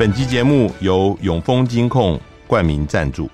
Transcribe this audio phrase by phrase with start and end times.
[0.00, 3.28] 本集节目由永丰金控冠名赞助，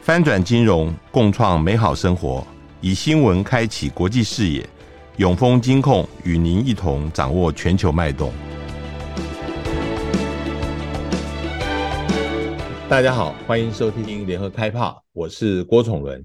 [0.00, 2.46] 翻转金融，共创美好生活，
[2.80, 4.64] 以新闻开启国际视野。
[5.16, 8.32] 永丰金控与您一同掌握全球脉动。
[12.88, 16.24] 大家好，欢迎收听联合开炮，我是郭崇伦。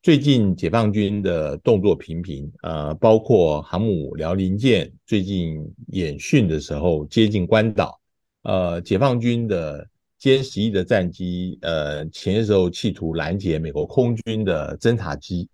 [0.00, 5.58] 最近解放军的动作频频，呃，包括航母辽宁舰最近
[5.88, 7.98] 演训的时候接近关岛。
[8.42, 9.86] 呃，解放军的
[10.20, 15.48] 歼十一的战机，呃，前些时候企图拦截美国空军的侦察机，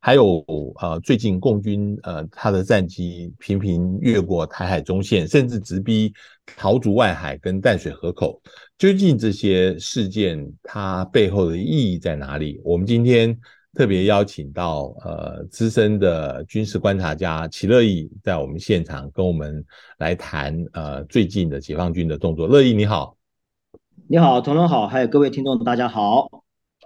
[0.00, 0.44] 还有
[0.80, 6.12] 呃，最近共军呃，他的战机频频越过台海中线，甚至直逼
[6.56, 8.40] 桃竹外海跟淡水河口。
[8.78, 12.60] 究竟这些事件它背后的意义在哪里？
[12.64, 13.38] 我们今天。
[13.76, 19.62] 特别邀请到呃资深的军事观察家齐乐意在我们现场跟我们
[19.98, 22.46] 来谈呃最近的解放军的动作。
[22.46, 23.14] 乐意你好，
[24.08, 26.26] 你好，同仁好，还有各位听众大家好。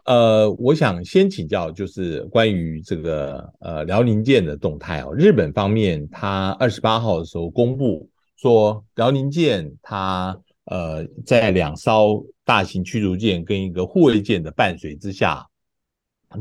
[0.05, 5.15] 呃，我想先请教就是关于这个呃辽宁舰的动态哦。
[5.15, 15.47] 日本方面他二十八号的时候公布说，辽宁舰它呃在两艘大型驱逐舰跟一个护卫舰的伴随之下。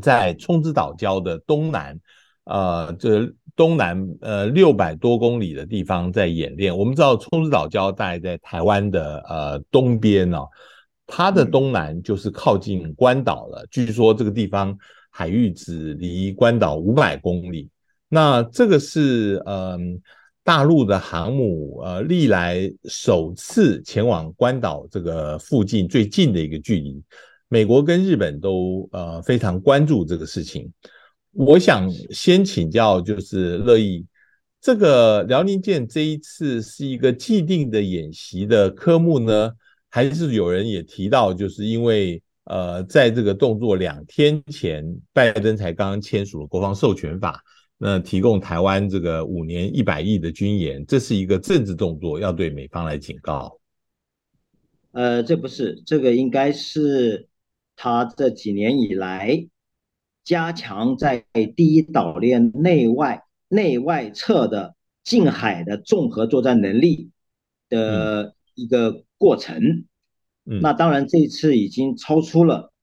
[0.01, 1.99] 在冲之岛礁的东南，
[2.43, 6.77] 呃，这东南呃六百多公里的地方在演练。
[6.77, 10.47] 我们知道冲之岛礁大概在台湾的呃东边哦，
[11.07, 13.65] 它的东南就是靠近关岛了。
[13.71, 14.77] 据说这个地方
[15.09, 17.67] 海域只离关岛五百公里。
[18.07, 19.79] 那这个是嗯、呃、
[20.43, 27.03] 大陆的航母呃历来首次前往关岛这个附近最近的一个距离。
[27.51, 30.71] 美国跟日本都呃非常关注这个事情，
[31.31, 34.05] 我想先请教就是乐意，
[34.61, 39.51] 这个辽宁舰这一次是一个既定的演习的科目呢，
[39.89, 47.43] 还是有人也提到，就是因为呃在这个动作两天前，拜登才刚刚签署了国防授权法，
[47.79, 53.57] 那提供台湾这个五年一百亿的军演，这是一个政治动作，要对美方来警告？
[54.91, 57.27] 呃，这不是，这个应该是。
[57.81, 59.47] 他这几年以来，
[60.25, 61.25] 加强在
[61.55, 67.11] 第一岛链内外内外侧的近海的综合作战能力
[67.69, 69.85] 的一个过程。
[70.43, 72.73] 嗯，那当然这次已经超出了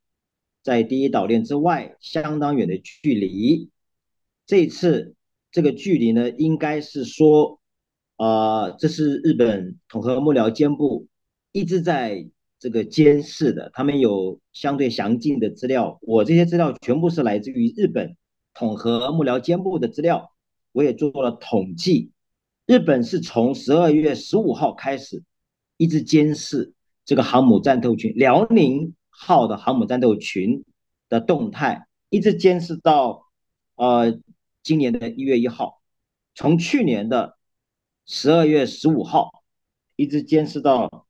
[0.63, 3.71] 在第一岛链之外相当远的距离。
[4.47, 5.15] 这次
[5.51, 7.61] 这个距离呢，应该是说，
[8.17, 11.07] 啊，这是日本统合幕僚监部
[11.53, 12.31] 一直在。
[12.67, 16.01] 这个监视的，他们有相对详尽的资料。
[16.03, 18.17] 我这些资料全部是来自于日本
[18.55, 20.33] 统合幕僚监部的资料，
[20.73, 22.11] 我也做了统计。
[22.67, 25.23] 日本是从十二月十五号开始，
[25.77, 26.75] 一直监视
[27.05, 30.65] 这个航母战斗群辽宁号的航母战斗群
[31.09, 33.29] 的动态，一直监视到
[33.77, 34.19] 呃
[34.65, 35.81] 今年的一月一号。
[36.35, 37.39] 从去年的
[38.07, 39.45] 十二月十五号
[39.95, 41.06] 一直监视到。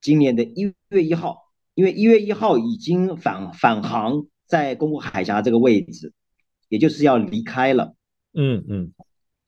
[0.00, 6.12] 今年的一月一号，因为一月一号已经返返航在公共海峡这个位置，
[6.68, 7.94] 也就是要离开了。
[8.32, 8.92] 嗯嗯，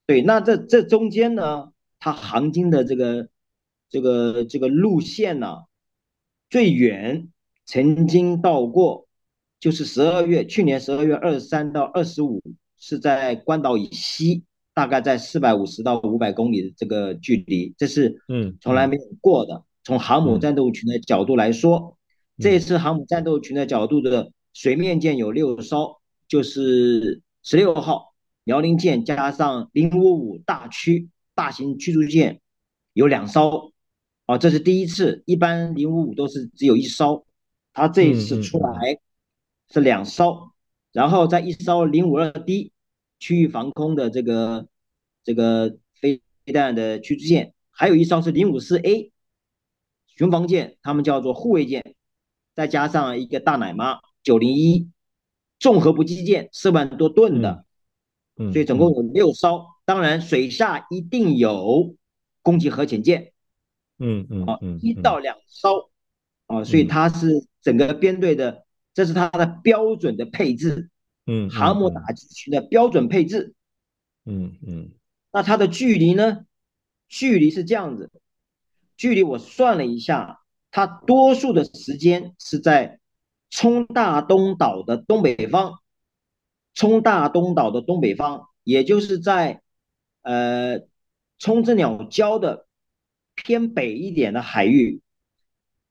[0.06, 3.28] 对，那这这中间呢，它航经的这个
[3.88, 5.64] 这个这个路线呢，
[6.50, 7.28] 最远
[7.64, 9.06] 曾经到过，
[9.58, 12.42] 就是十二月去年十二月二十三到二十五，
[12.78, 19.54] 是在关岛以西，大概在四百五十到五百公里的这个距离，这是嗯从来没有过的。
[19.54, 21.98] 嗯嗯从航母战斗群的角度来说，
[22.38, 25.96] 嗯、这次航母战斗群的角度的水面舰有六艘，
[26.28, 32.40] 就是十六号辽宁舰加上零五五大驱大型驱逐舰
[32.92, 33.72] 有两艘，
[34.26, 37.26] 啊，这是第一次，一般零五五都是只有一艘，
[37.72, 38.98] 它这一次出来
[39.72, 40.52] 是两艘，
[40.92, 42.72] 然后在一艘零五二 D
[43.18, 44.68] 区域防空的这个
[45.24, 46.20] 这个飞
[46.52, 49.11] 弹的驱逐舰，还有一艘是零五四 A。
[50.22, 51.96] 巡防舰，他们叫做护卫舰，
[52.54, 54.88] 再加上一个大奶妈九零一
[55.58, 57.64] 综合补给舰四万多吨的，
[58.36, 59.66] 所以总共有六艘。
[59.84, 61.96] 当然，水下一定有
[62.40, 63.32] 攻击核潜舰，
[63.98, 65.90] 嗯嗯，啊，一到两艘，
[66.46, 68.64] 啊，所以它是整个编队的，
[68.94, 70.88] 这是它的标准的配置，
[71.26, 73.54] 嗯，航母打击群的标准配置，
[74.24, 74.92] 嗯嗯，
[75.32, 76.46] 那它的距离呢？
[77.08, 78.08] 距离是这样子。
[79.02, 83.00] 距离我算了一下，它多数的时间是在
[83.50, 85.80] 冲大东岛的东北方，
[86.72, 89.60] 冲大东岛的东北方，也就是在
[90.22, 90.82] 呃
[91.40, 92.68] 冲之鸟礁的
[93.34, 95.00] 偏北一点的海域，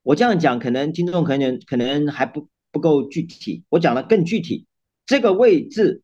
[0.03, 4.65] 我这样讲，可能听众可能可能还不不够具体，我讲的更具体。
[5.05, 6.01] 这个位置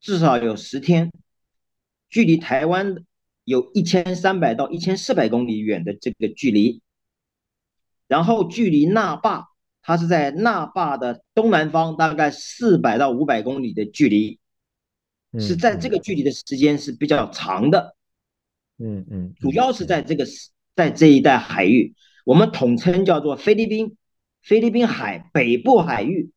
[0.00, 1.12] 至少有十天，
[2.08, 3.04] 距离台湾
[3.48, 6.82] 有一千三百到一千四百公里远的这个距离，
[8.06, 9.46] 然后距离那霸，
[9.80, 14.38] 它是在那霸的东南方，大概四百到五百公里的距离，
[15.38, 17.96] 是在这个距离的时间是比较长的。
[18.78, 20.26] 嗯嗯，主要是在这个
[20.76, 23.96] 在这一带海域，我们统称叫做菲律宾
[24.42, 26.30] 菲律宾海北部海域。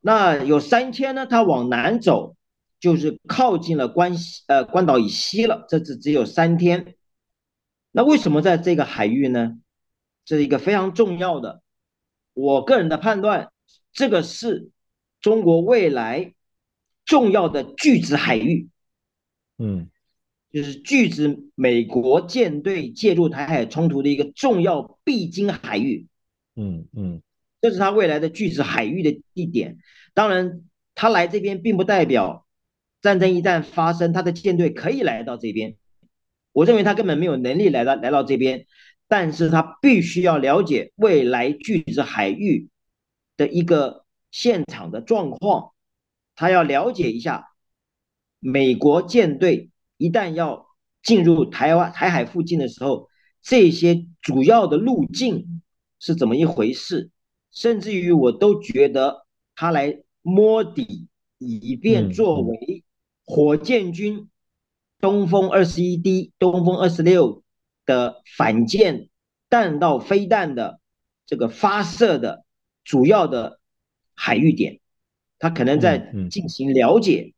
[0.00, 2.36] 那有三千呢，它往南走，
[2.80, 5.66] 就是靠近了关西呃关岛以西了。
[5.68, 6.94] 这只只有三天。
[7.90, 9.58] 那为什么在这个海域呢？
[10.24, 11.62] 这是一个非常重要的，
[12.34, 13.50] 我个人的判断，
[13.92, 14.70] 这个是
[15.20, 16.34] 中国未来
[17.04, 18.68] 重要的拒止海域。
[19.58, 19.90] 嗯。
[20.50, 26.06] 就是拒止美国舰队介入台海冲突的一个重要必经海域，
[26.56, 27.20] 嗯嗯，
[27.60, 29.76] 这是他未来的拒止海域的地点。
[30.14, 30.62] 当然，
[30.94, 32.46] 他来这边并不代表
[33.00, 35.76] 战争一旦发生，他的舰队可以来到这边。
[36.52, 38.66] 我认为他根本没有能力来到来到这边，
[39.06, 42.68] 但是他必须要了解未来巨子海域
[43.36, 45.72] 的一个现场的状况，
[46.34, 47.48] 他要了解一下
[48.40, 49.70] 美国舰队。
[49.96, 50.68] 一旦要
[51.02, 53.08] 进入台湾台海附近的时候，
[53.42, 55.60] 这些主要的路径
[55.98, 57.10] 是怎么一回事？
[57.50, 61.08] 甚至于我都觉得他来摸底，
[61.38, 62.84] 以便作为
[63.28, 64.30] 火箭军
[65.00, 67.42] 东风二十一 D、东风二十六
[67.84, 69.10] 的反舰
[69.50, 70.80] 弹道飞弹的
[71.26, 72.44] 这个发射的
[72.84, 73.60] 主要的
[74.14, 74.80] 海域点，
[75.38, 77.34] 他可能在进行了解。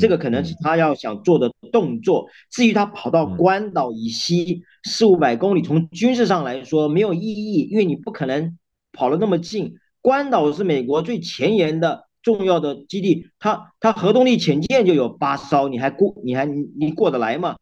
[0.00, 2.28] 这个可能是他要想做的动作。
[2.50, 8.56] 至于他跑到关岛以西四五百公里，从军事上来说没有意义，因为你不可能
[8.92, 9.74] 跑了那么近。
[10.00, 17.56] 关岛是美国最前沿的重要的基地，它它核动力潜舰就有八艘，你还过你还你过得来吗？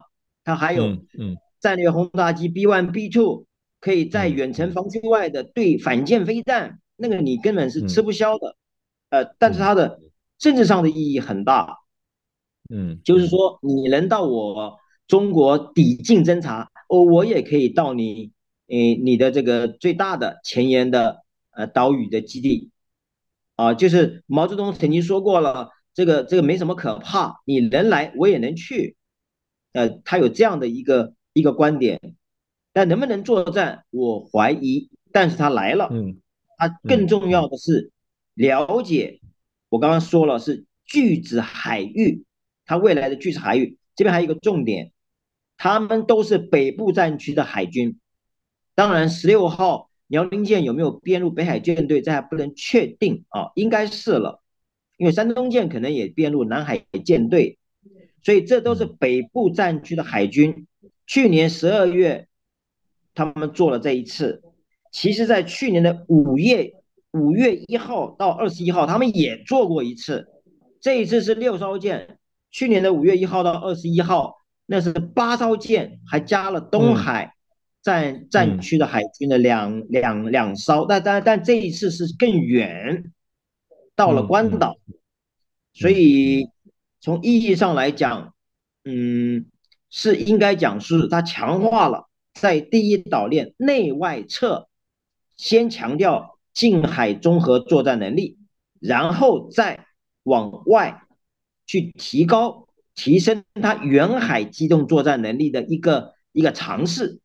[0.44, 0.84] 它还有
[1.18, 3.46] 嗯战略轰炸机 B one B two
[3.80, 8.56] 可以在远程防区外的对反舰飞弹，那个你根本是吃不消的。
[9.10, 10.00] 呃，但是它的
[10.38, 11.78] 政治上的意义很大。
[12.70, 18.30] 嗯，就是说，你能到我中国抵近侦察，哦，我也可以到你，
[18.66, 22.70] 诶，你的这个最大的前沿的呃岛屿的基地，
[23.58, 28.96] 啊，就是毛泽东曾经说过了，这个这个没什么可怕，你能来我也能去，
[29.72, 32.14] 呃，他有这样的一个一个观点，
[32.72, 36.20] 但能不能作战，我怀疑，但是他来了，嗯，
[36.56, 37.90] 他更重要的是
[38.34, 39.18] 了解，
[39.70, 42.24] 我刚刚说了是巨子海域。
[42.64, 44.92] 他未来的巨子海域，这边还有一个重点，
[45.56, 47.98] 他们都是北部战区的海军。
[48.74, 54.42] 当然，十六号辽宁舰有没有编入北海舰队，这还不能确定啊，应该是了，
[54.96, 57.58] 因为山东舰可能也编入南海舰队，
[58.22, 60.66] 所以这都是北部战区的海军。
[61.06, 62.26] 去年十二月，
[63.14, 64.42] 他们做了这一次，
[64.90, 66.72] 其实在去年的五月
[67.12, 70.26] 五月一号到二十一号，他们也做过一次，
[70.80, 72.18] 这一次是六艘舰。
[72.50, 77.34] 去年的五月一号到二十一号，那是八艘舰，还加了东海
[77.88, 83.12] 战战区的海军的两两两艘，但但但这一次是更远，
[83.96, 84.76] 到了关岛，
[85.72, 86.50] 所以
[87.00, 88.34] 从意义上来讲，
[88.84, 89.46] 嗯，
[89.88, 94.68] 是应该讲是它强化了在第一岛链内外侧，
[95.36, 98.36] 先强调近海综合作战能力，
[98.78, 99.86] 然后再
[100.24, 101.02] 往外。
[101.70, 107.20] 去提高、提升它远海机动作战能力的一个一个尝试。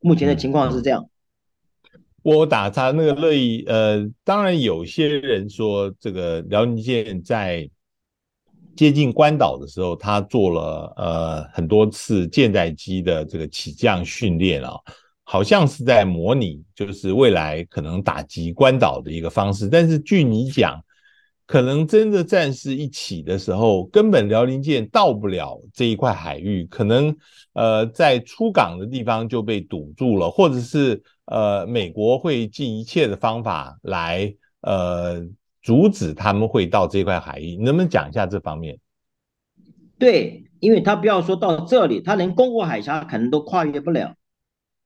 [0.00, 1.08] 目前的情况是这样。
[2.22, 7.68] 我打他那个乐意，呃，当然有些人说，这个辽宁舰在
[8.76, 14.72] 接近关岛的时候，他做了呃很多次舰载机的这个起降训练啊，
[15.24, 19.68] 好像是在模拟就是未来可能打击关岛的一个方式。
[19.68, 20.82] 但是据你讲。
[21.48, 27.16] 可能真的战事一起的时候，根本辽宁舰到不了这一块海域，可能
[27.54, 35.26] 呃在出港的地方就被堵住了，或者是呃美国会尽一切的方法来呃
[35.62, 37.56] 阻止他们会到这块海域。
[37.56, 38.78] 能不能讲一下这方面？
[39.98, 44.14] 对，因为他不要说到这里，他连宫古海峡可能都跨越不了，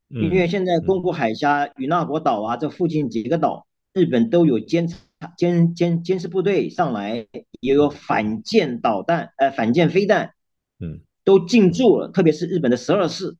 [0.09, 4.97] 因为现在宫古海峡、与那国岛啊这附近几个岛，日本都有监察。
[5.37, 7.27] 监监监视部队上来，
[7.61, 10.35] 也有反舰导弹，呃，反舰飞弹，
[10.81, 12.09] 嗯，都进驻了。
[12.09, 13.37] 特别是日本的十二式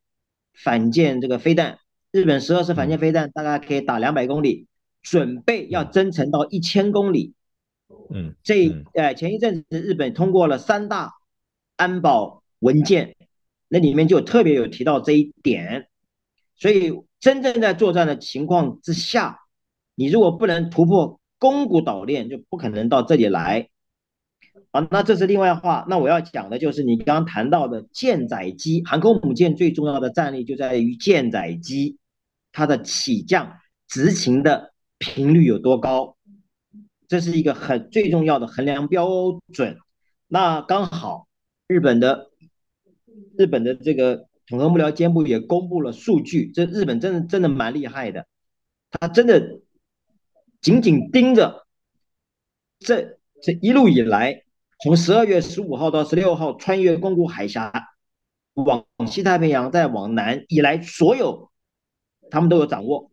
[0.53, 1.79] 反舰这个飞弹，
[2.11, 4.67] 日本十二式反舰飞弹大概可以打两百公里，
[5.03, 7.35] 准备要增程到一千公里。
[8.15, 11.13] 嗯，这呃前一阵子日本通过了三大
[11.77, 13.17] 安保文件，
[13.69, 15.89] 那里面就特别有提到这一点。
[16.57, 19.41] 所以真正在作战的情况之下，
[19.95, 23.69] 你如果不能突破宫古岛链，就不可能到这里来。
[24.71, 25.85] 啊，那这是另外话。
[25.89, 31.99] 那我要讲的就是你刚刚谈到的舰载机，航空母舰最重要的战力就在于舰载机，
[32.53, 33.59] 它的起降
[33.89, 36.17] 执勤的频率有多高，
[37.09, 39.09] 这是一个很最重要的衡量标
[39.53, 39.79] 准。
[40.29, 41.27] 那刚好
[41.67, 42.31] 日本的
[43.37, 48.27] 日本的这个统合幕僚监部也公布了数据，这日本真的真的蛮厉害的，
[48.93, 49.59] 他真的
[50.63, 51.67] 紧紧盯着
[52.79, 54.45] 这这一路以来。
[54.83, 57.73] 从十二月十五号到十六号，穿越宫古海峡
[58.55, 61.51] 往西太平洋，再往南以来，所有
[62.31, 63.13] 他们都有掌握。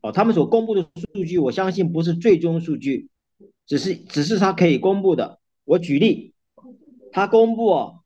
[0.00, 3.10] 哦，他们所公布的数据，我相信不是最终数据，
[3.66, 5.40] 只是只是他可以公布的。
[5.64, 6.34] 我举例，
[7.10, 7.98] 他公布，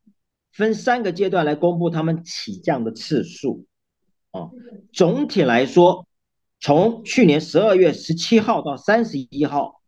[0.53, 3.67] 分三个阶段来公布他们起降的次数。
[4.33, 4.51] 哦，
[4.93, 6.07] 总体来说，
[6.65, 9.83] 从去年十二月十七号到三十一号，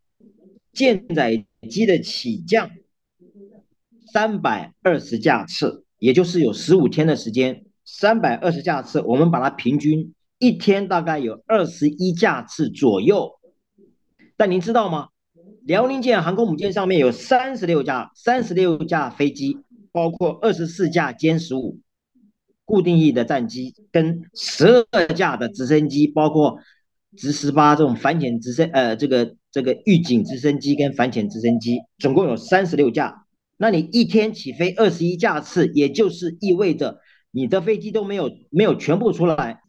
[0.74, 2.70] 舰载机的起降
[4.12, 13.30] 三百二十架次，也就是有十五天的时间，三百二十架次，我们把它平均一天大概有二十一架次左右。
[14.36, 15.08] 但您知道吗？
[15.64, 19.56] 辽宁舰航空母舰上面有三十六架，三十六架飞机，
[19.92, 21.78] 包括二十四架歼十五
[22.66, 26.58] 固定翼的战机，跟十二架的直升机，包括
[27.16, 29.34] 直十八这种反潜直升，呃，这个。
[29.52, 33.24] 这个预警直升机跟反潜直升机总共有三十六架，
[33.56, 36.98] 那你一天起飞二十一架次，也就是意味着
[37.30, 39.62] 你的飞机都没有没有全部出来，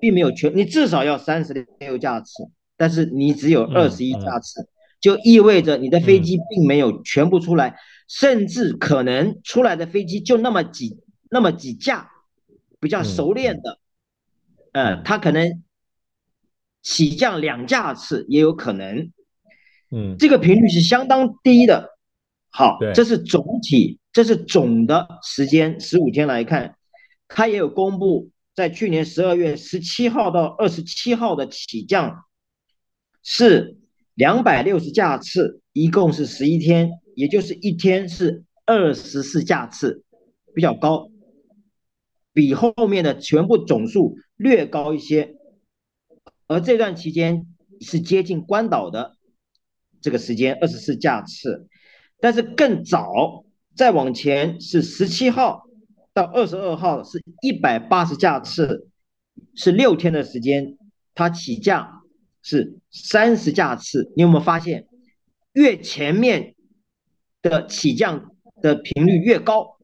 [0.00, 2.28] 并没有全，你至少要三十六架次，
[2.76, 4.68] 但是你只有二十一架次，
[5.00, 7.74] 就意味着你的飞机并没有全部出来，
[8.06, 12.11] 甚至可能出来的飞机就那么几那么几架，
[12.82, 13.78] 比较熟练的，
[14.72, 15.62] 呃，他可能
[16.82, 19.12] 起降两架次也有可能。
[19.92, 21.90] 嗯，这个频率是相当低的。
[22.50, 26.76] 好，这是总体，这是总的时间，十五天来看，
[27.28, 32.24] 它也有公布，在去年十二月十七号到二十七号的起降
[33.22, 33.78] 是
[34.14, 40.02] 两百六十架次，一共是十一天，也就是一天是二十四架次，
[40.52, 41.11] 比较高，
[42.32, 45.36] 比后面的全部总数略高一些。
[46.46, 47.46] 而这段期间
[47.80, 49.16] 是接近关岛的。
[50.00, 51.68] 这个时间二十四架次，
[52.18, 53.44] 但是更早
[53.76, 55.68] 再往前是十七号
[56.12, 58.88] 到二十二号是一百八十架次，
[59.54, 60.76] 是六天的时间，
[61.14, 62.02] 它起降
[62.42, 64.12] 是三十架次。
[64.16, 64.88] 你有没有发现，
[65.52, 66.56] 越前面
[67.40, 69.78] 的起降的频率越高，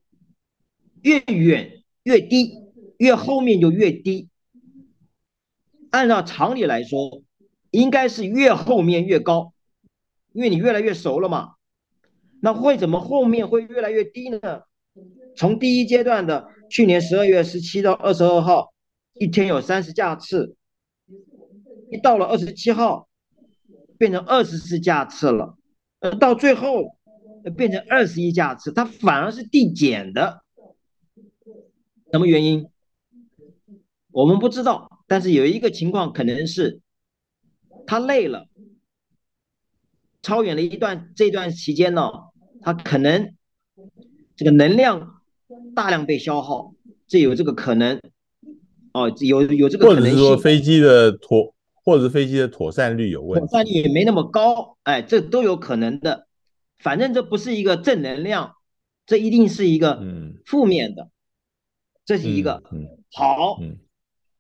[1.02, 1.77] 越远
[2.08, 2.54] 越低，
[2.96, 4.30] 越后面就越低。
[5.90, 7.22] 按照常理来说，
[7.70, 9.52] 应该是越后面越高。
[10.32, 11.56] 因为你越来越熟了嘛，
[12.40, 14.38] 那会怎么后面会越来越低呢？
[15.36, 18.72] 从第一阶段的去年十二月十七到二十二号，
[19.14, 20.56] 一天有三十架次，
[21.90, 23.08] 一到了二十七号，
[23.98, 25.58] 变成二十四架次了，
[26.00, 26.96] 呃，到最后
[27.54, 30.42] 变成二十一架次，它反而是递减的，
[32.12, 32.68] 什么原因？
[34.10, 36.80] 我们不知道，但是有一个情况可能是，
[37.86, 38.46] 他累了。
[40.20, 42.10] 超远了一段，这段期间呢，
[42.60, 43.34] 他可能
[44.36, 45.20] 这个能量
[45.74, 46.74] 大量被消耗，
[47.06, 48.00] 这有这个可能
[48.92, 50.14] 哦，有有这个可能性。
[50.14, 56.26] 或者是说飞机的妥，或者是飞机的妥善率有问题，妥善率也没那么高，哎，这都有可能的。
[56.78, 58.54] 反正这不是一个正能量，
[59.06, 60.02] 这一定是一个
[60.44, 61.10] 负面的，嗯、
[62.08, 63.58] 这是一个、嗯嗯、好。
[63.60, 63.76] 嗯。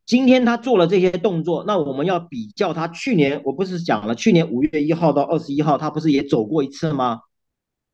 [0.06, 7.20] 今天他做了这些动作，那我们要比较他去年，我不是讲了，去年五月一号到二十一号，他不是也走过一次吗？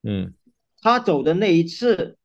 [0.04, 0.32] 嗯，
[0.80, 2.16] 他走的那一次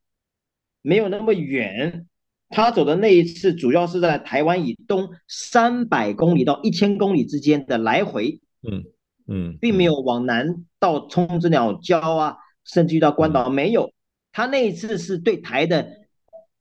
[0.83, 2.05] 没有那么远，
[2.49, 8.83] 他走的那一次主要是在台湾以东三百公里到一千公里之间的来回，嗯
[9.27, 13.91] 嗯，并没有往南到冲之鸟礁啊，甚至于到关岛没有，
[14.31, 15.98] 他那一次是对台的，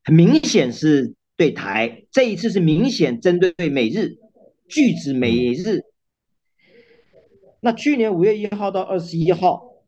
[0.08, 1.14] 明显是。
[1.38, 4.18] 对台这一次是明显针对美日，
[4.68, 5.82] 拒止美日。
[7.60, 9.84] 那去年五月一号到二十一号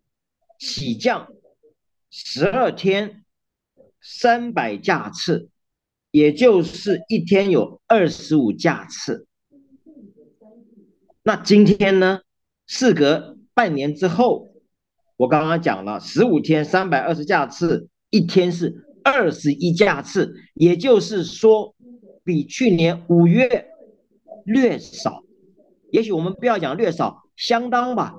[0.60, 1.26] 起降
[2.08, 3.24] 十二天
[4.00, 5.48] 三百架次，
[6.12, 9.26] 也就是一天有二十五架次。
[11.24, 12.20] 那今天呢？
[12.64, 14.54] 事隔半年之后，
[15.16, 21.75] 我刚刚讲了十五天三百二十架次，一天是二十一架次，也就是说
[22.25, 23.69] 比去年五月
[24.45, 25.23] 略少。
[25.90, 28.14] 也许我们不要讲略少，相当吧，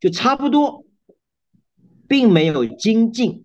[0.00, 0.84] 就差不多，
[2.08, 3.44] 并没有精进，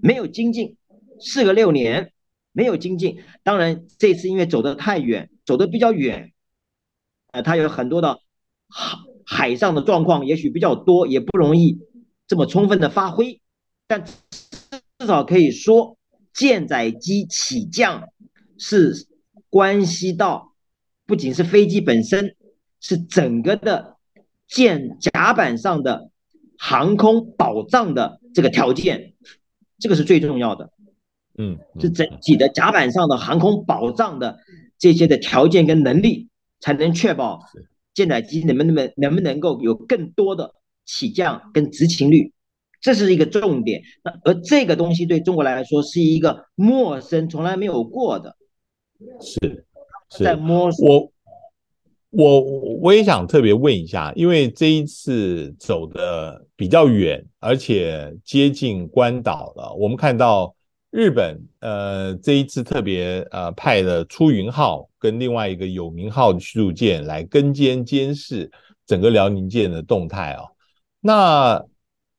[0.00, 0.76] 没有精进，
[1.18, 2.12] 四个六年
[2.52, 3.22] 没有精进。
[3.42, 6.32] 当然这次因为走得太远，走得比较远。
[7.32, 8.20] 呃，它有很多的
[8.68, 11.80] 海海上的状况，也许比较多，也不容易
[12.28, 13.40] 这么充分的发挥。
[13.88, 14.04] 但
[15.04, 15.98] 至少可以说，
[16.32, 18.08] 舰载机起降
[18.56, 19.06] 是
[19.50, 20.54] 关系到
[21.04, 22.34] 不仅是飞机本身，
[22.80, 23.96] 是整个的
[24.48, 26.10] 舰甲板上的
[26.56, 29.12] 航空保障的这个条件，
[29.78, 30.70] 这个是最重要的。
[31.36, 34.38] 嗯，是整体的甲板上的航空保障的
[34.78, 36.28] 这些的条件跟能力。
[36.60, 37.40] 才能确保
[37.92, 40.54] 舰载机能不能能不能够有更多的
[40.86, 42.32] 起降跟执勤率，
[42.84, 43.82] 这是一个重点。
[44.04, 48.36] 那而这个东西对中国来说是一个陌生，从来没有过的。
[49.20, 49.64] 是，
[50.10, 51.10] 是在摸索。
[52.10, 60.54] 我我我也想特别问一下，因为这一次走的比较远，而且接近关岛了，我们看到。
[60.96, 68.48] 日本呃这一次特别呃派了出云号跟另外一个有名号的驱逐舰来跟监监视
[68.86, 70.46] 整个辽宁舰的动态哦。
[71.00, 71.60] 那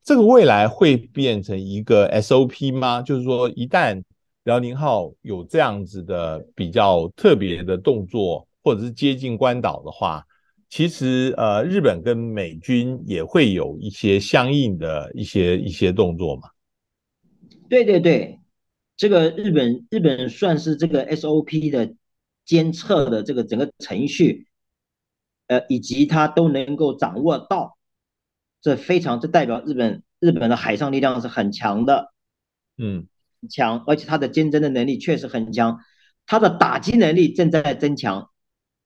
[0.06, 3.02] 这个未来会变成一个 SOP 吗？
[3.02, 4.04] 就是说一旦
[4.44, 10.24] 辽宁号有这样子的比较特别的动作，或者是接近关岛的话，
[10.70, 16.50] 其实呃日本跟美军也会有一些相应的一些一些动作嘛？
[17.68, 18.40] 对对对。
[18.96, 21.96] 这个日本日本算是这个 SOP 的
[22.46, 24.46] 监测的这个整个程序，
[25.48, 27.75] 呃，以及它都能够掌握到，
[28.66, 32.12] 这非常这代表日本日本的海上力量是很强的，
[32.80, 33.06] 嗯，
[33.48, 35.78] 强，而且它的坚贞的能力确实很强，
[36.26, 38.32] 它的打击能力正在增强，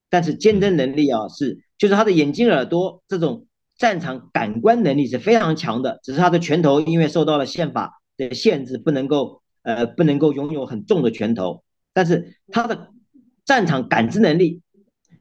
[0.09, 9.41] 但是坚贞能力啊是就是它的眼睛耳朵这种战场感官能力是非常强的，只是它的拳头因为受到了宪法的限制不能够。
[9.61, 12.91] 呃，不能够拥有很重的拳头，但是他的
[13.43, 14.61] 战场感知能力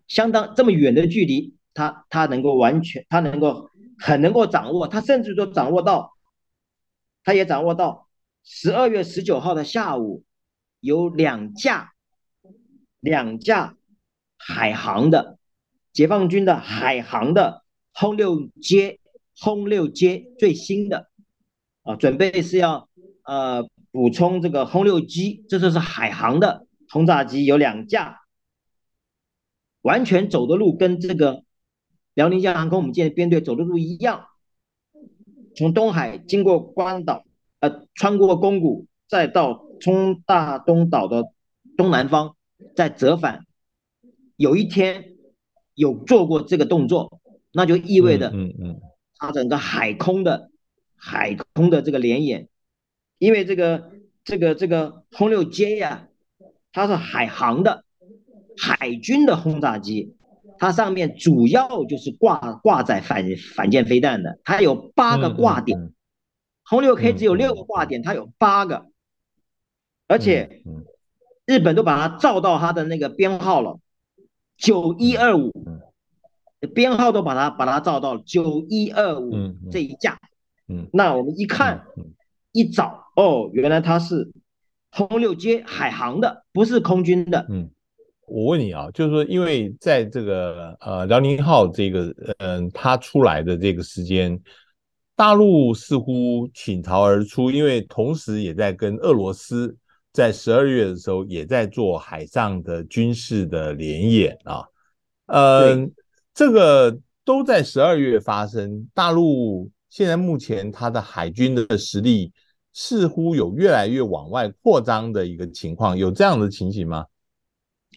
[0.07, 3.69] 相当，这么远的距离，他他能够完全，他能够
[3.99, 6.13] 很能够掌握，他甚至都掌握到，
[7.25, 8.09] 他也掌握到
[8.45, 10.25] 十二月十九号的下午，
[10.81, 11.93] 有两架
[13.01, 13.77] 两架
[14.37, 15.39] 海航的
[15.93, 19.01] 解放军的海航的轰六 J
[19.37, 21.09] 轰六 J 最新的
[21.83, 22.89] 啊，准备是要
[23.25, 23.69] 呃。
[23.91, 28.21] 补充这个轰六机这就是海航的轰炸机，有两架，
[29.81, 31.43] 完全走的路跟这个
[32.19, 34.27] 辽宁舰航空母舰编队走的路一样，
[35.55, 37.25] 从东海经过关岛，
[37.61, 41.33] 呃，穿过宫古，再到冲大东岛的
[41.77, 42.35] 东南方，
[42.75, 43.47] 再折返。
[44.35, 45.15] 有一天
[45.75, 47.21] 有做过这个动作，
[47.53, 48.81] 那就意味着，嗯嗯，
[49.15, 50.51] 它整个海空的
[50.97, 52.49] 海空的这个联演。
[53.19, 53.93] 因为这个
[54.25, 56.09] 这个这个轰六 J 呀，
[56.73, 57.85] 它是海航的
[58.57, 60.17] 海军的轰炸机，
[60.59, 65.93] 它上面主要就是挂挂载反反舰飞弹的，它有八个挂点，
[66.65, 68.87] 轰六 K 只有六个挂点，它有八个，
[70.07, 70.63] 而且
[71.47, 73.79] 日本都把它照到它的那个编号了，
[74.57, 75.53] 九一二五，
[76.75, 79.33] 编号都把它把它照到了九一二五
[79.71, 80.19] 这一架，
[80.93, 81.85] 那我们一看。
[82.51, 84.33] 一找哦，原来它是
[84.91, 87.47] 轰六 J 海航的，不是空军的。
[87.51, 87.71] 嗯，
[88.29, 94.39] 我问你啊，就是说，因为在这个呃辽宁号这个嗯、呃、它出来的这个时间，
[95.17, 99.77] 大陆似乎倾巢而出，因为同时也在跟俄罗斯
[100.13, 104.65] 在十二月的时候也在做海上的军事的联演啊，
[105.27, 105.91] 嗯、呃，
[106.35, 108.89] 这个都在十二月发生。
[108.95, 112.33] 大陆现在目前它的海军的实力。
[112.75, 117.05] 似乎有越来越往外扩张的一个情况，有这样的情形吗？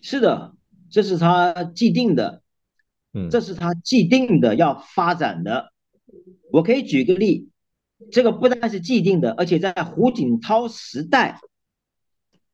[0.01, 0.55] 是的，
[0.89, 2.41] 这是他既定的，
[3.13, 5.71] 嗯，这是他既定的要发展的。
[6.51, 7.49] 我可以举个例，
[8.11, 11.39] 这个不但是既定的，而且在胡锦涛时代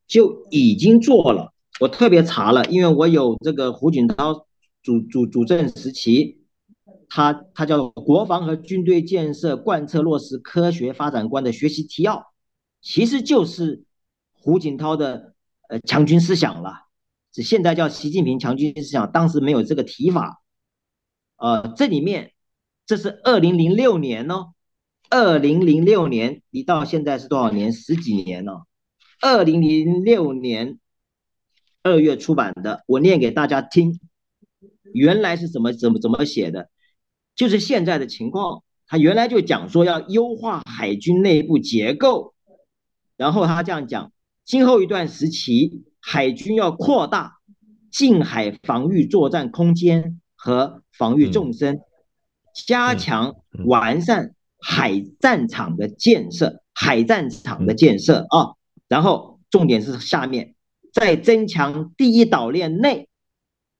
[0.06, 1.54] 就已经做了。
[1.80, 4.46] 我特别查了，因为我有这个胡锦涛
[4.84, 6.44] 主主主政时期。
[7.10, 12.34] 他他叫国防和军队建设贯彻落实科学发展观的学习提要，
[12.82, 13.86] 其实就是
[14.34, 15.34] 胡锦涛的
[15.70, 16.87] 呃强军思想了，
[17.44, 20.42] 现在叫习近平强军思想，当时没有这个提法。
[21.38, 22.34] 呃，这里面
[22.86, 24.54] 这是二零零六年哦，
[25.10, 27.72] 二零零六年，你到现在是多少年？
[27.74, 28.66] 十几年了。
[29.22, 30.80] 二零零六年
[31.84, 34.00] 二月出版的，我念给大家听。
[34.94, 36.70] 原来是怎么怎么怎么写的？
[37.36, 38.64] 就是现在的情况。
[38.90, 42.34] 他原来就讲说要优化海军内部结构，
[43.18, 44.14] 然后他这样讲：
[44.46, 47.34] 今后一段时期，海军要扩大
[47.92, 51.82] 近海防御作战空间和防御纵深，
[52.66, 58.56] 加强完善海战场的建设，海战场的建设啊。
[58.88, 60.56] 然后重点是下面，
[60.94, 63.10] 再增强第一岛链内。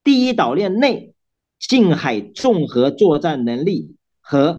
[0.04, 1.14] 第一岛链内
[1.58, 4.58] 近海综合作战能力和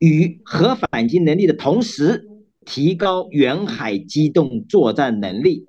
[0.00, 2.28] 与核反击能力的同时，
[2.66, 5.66] 提高远海机动作战能力，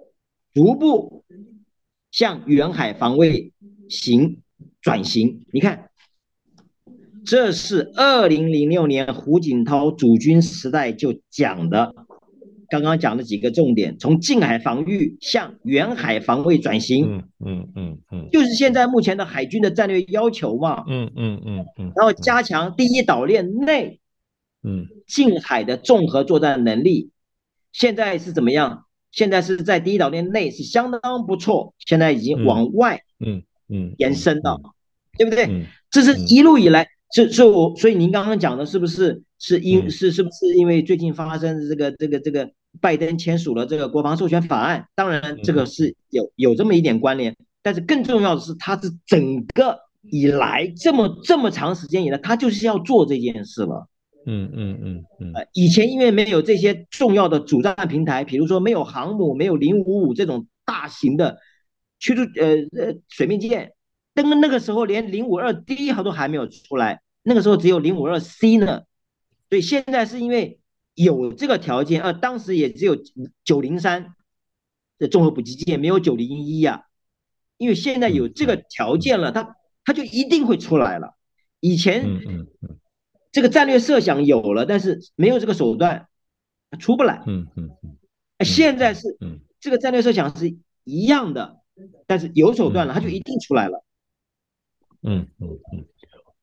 [0.55, 1.25] 逐步
[2.11, 3.51] 向远海防卫
[3.89, 4.41] 型
[4.81, 5.45] 转型。
[5.51, 5.89] 你看，
[7.25, 11.93] 这是二零零六年胡锦涛主军时代就讲的。
[12.67, 23.99] 刚刚讲的几个重点，从近海防御向远海防卫转型，嗯嗯嗯嗯，就是现在目前的海军的战略要求嘛，嗯嗯嗯嗯，然后加强第一岛链内，
[24.63, 27.11] 嗯，近海的综合作战能力，
[27.71, 28.84] 现在是怎么样？
[29.15, 34.60] 现在是在第一岛链内是相当不错，现在已经往外，嗯嗯，延伸了，
[35.17, 35.65] 对不对？
[35.89, 39.23] 这是一路以来，是是我，所以您刚刚讲的是不是？
[39.38, 42.49] 是因是是不是因为最近发生的这个这个这个
[42.82, 44.88] 拜登签署了这个国防授权法案？
[44.95, 53.88] 当然这个是有有这么一点关联，但是更重要的是，他是整个以来这么这么长时间以来，他就是要做这件事了。
[54.25, 55.33] 嗯嗯嗯嗯。
[55.53, 61.38] 以前因为没有这些重要的主战平台，比如说没有航母，没有零五五这种大型的
[61.99, 63.73] 驱逐呃呃水面舰，
[64.13, 68.81] 登那个时候连零五二 D 都还没有出来，那个时候只有零五二 C 呢。
[69.49, 70.59] 所以现在是因为
[70.95, 72.97] 有这个条件，呃，当时也只有
[73.43, 74.15] 九零三
[74.97, 76.85] 的综合补给舰，没有九零一呀。
[77.57, 81.15] 因为现在有这个条件了，它它就一定会出来了。
[81.61, 82.03] 以前
[83.35, 86.07] 这个战略设想有了，但是没有这个手段，
[86.71, 87.21] 它出不来。
[87.27, 87.97] 嗯嗯嗯。
[88.45, 89.17] 现在是
[89.59, 91.57] 这个战略设想是一样的，
[92.07, 93.83] 但是有手段了，它就一定出来了。
[95.01, 95.85] 嗯嗯嗯。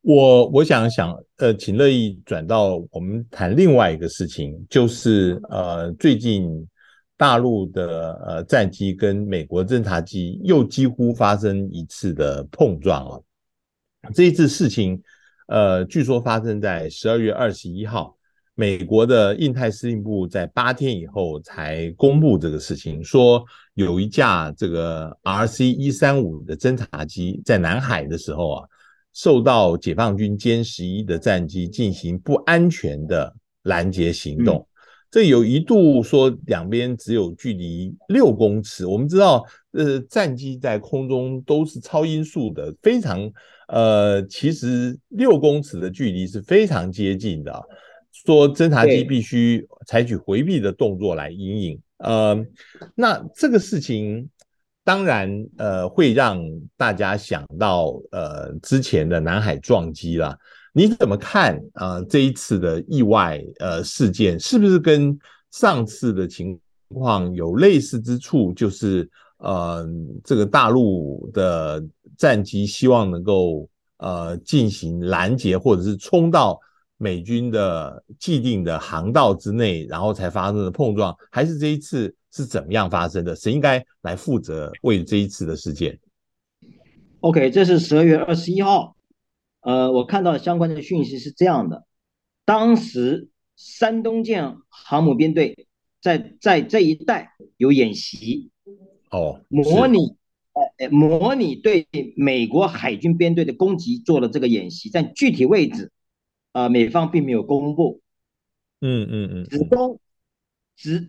[0.02, 6.68] 我我想想，呃，请乐意转到我们谈另外一个事情，就是呃，最近
[7.16, 13.24] 大陆的呃战机跟美国侦察机又几乎发生一次的碰撞了。
[14.12, 15.02] 这一次事情，
[15.52, 18.16] 呃，据说发生在十二月二十一号，
[18.54, 28.68] 美国的印太司令部在八天以后才公布这个事情，说有一架这个 RC 一三五的侦察机在南海的时候啊。
[29.14, 33.30] 受到解放军歼十一的战机进行不安全的
[33.64, 34.66] 拦截行动，
[35.10, 38.86] 这有一度说两边只有距离六公尺。
[38.86, 43.30] 我们知道，呃，战机在空中都是超音速的，非常
[43.68, 47.62] 呃，其实六公尺的距离是非常接近的。
[48.12, 52.44] 说侦察机必须采取回避的动作来因应，呃，
[52.94, 54.28] 那这个事情。
[54.84, 56.44] 当然，呃，会让
[56.76, 60.36] 大家想到呃之前的南海撞击了。
[60.72, 61.98] 你怎么看啊？
[61.98, 65.16] 呃，这一次的意外呃事件是不是跟
[65.52, 68.52] 上次的情况有类似之处？
[68.54, 69.88] 就是呃，
[70.24, 71.80] 这个大陆的
[72.22, 76.60] 战机希望能够呃进行拦截，或者是冲到
[76.96, 82.14] 美军的既定的航道之内，然后才发生的碰撞，还是这一次？
[82.34, 83.34] 是怎么样发生的？
[83.36, 85.98] 谁应该来负责为这一次的事件
[87.20, 88.96] ？OK，这是十二月二十一号，
[89.60, 91.84] 呃，我看到相关的讯息是这样的：
[92.46, 95.66] 当时山东舰航母编队
[96.00, 98.50] 在在这一带有演习，
[99.10, 100.16] 哦，模拟
[100.52, 101.86] 呃模拟对
[102.16, 105.90] 美国海军编队的攻击做了这个演习，但具体位置，
[106.52, 108.00] 呃，美方并没有公布。
[108.80, 110.00] 嗯嗯嗯，只公
[110.76, 111.08] 只。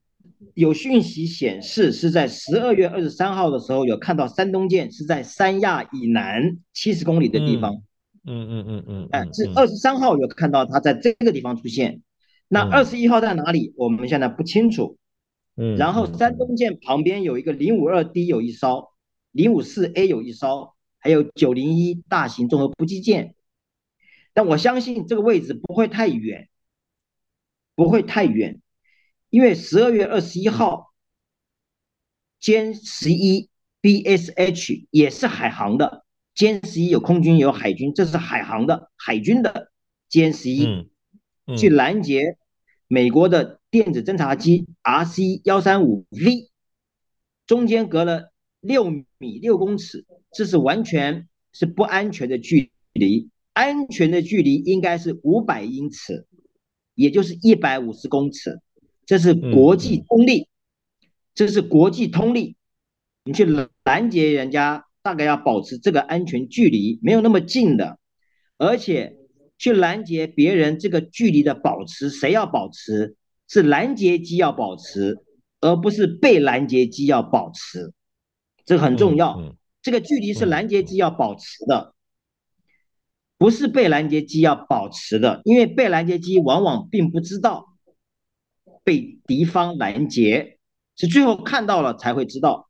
[0.56, 7.82] 有讯息显示，是在十二月二十三号的时候，有看到山东舰是在三亚以南七十公里的地方。
[8.26, 12.02] 嗯嗯嗯嗯，哎，是二十三号有看到它在这个地方出现。
[12.50, 13.74] 那二十一号在哪里？
[13.78, 14.98] 我们现在不清楚。
[15.56, 15.78] 嗯。
[15.78, 18.90] 然后山东舰旁边有一个零五二 D 有一艘，
[19.34, 23.36] 零五四 A 有一艘，还有九零一大型综合补给舰。
[24.32, 26.50] 但我相信这个位置不会太远，
[27.76, 28.62] 不会太远。
[29.30, 30.94] 因为十二月二十一号，
[32.40, 33.50] 歼十一
[33.82, 39.72] BSH 也是海航的，歼十一有空军有海军，这是海航的海军的
[40.10, 40.92] 歼十一，
[41.58, 42.38] 去拦截
[42.88, 46.52] 美国的电子侦察机 RC 幺三五 V，
[47.48, 48.33] 中间隔了
[48.64, 56.26] 六米六公尺，这是完全是不安全的距离，安全的距离应该是五百英尺，
[56.96, 58.60] 也就是一百五十公尺，
[59.06, 60.48] 这是国际通例，
[61.36, 62.56] 这是国际通例。
[63.26, 63.46] 你去
[63.84, 68.00] 拦截人家，大概要保持这个安全距离，没有那么近的，
[68.58, 69.18] 而且
[69.58, 73.16] 去拦截别人这个距离的保持，谁要保持？
[73.48, 75.20] 是拦截机要保持，
[75.60, 77.94] 而不是被拦截机要保持，
[78.66, 79.56] 这个很重要。
[79.82, 81.94] 这个距离是拦截机要保持的，
[83.38, 87.76] 不是被拦截机要保持的，因为被拦截机往往并不知道
[88.84, 90.58] 被敌方拦截，
[90.96, 92.70] 是最后看到了才会知道。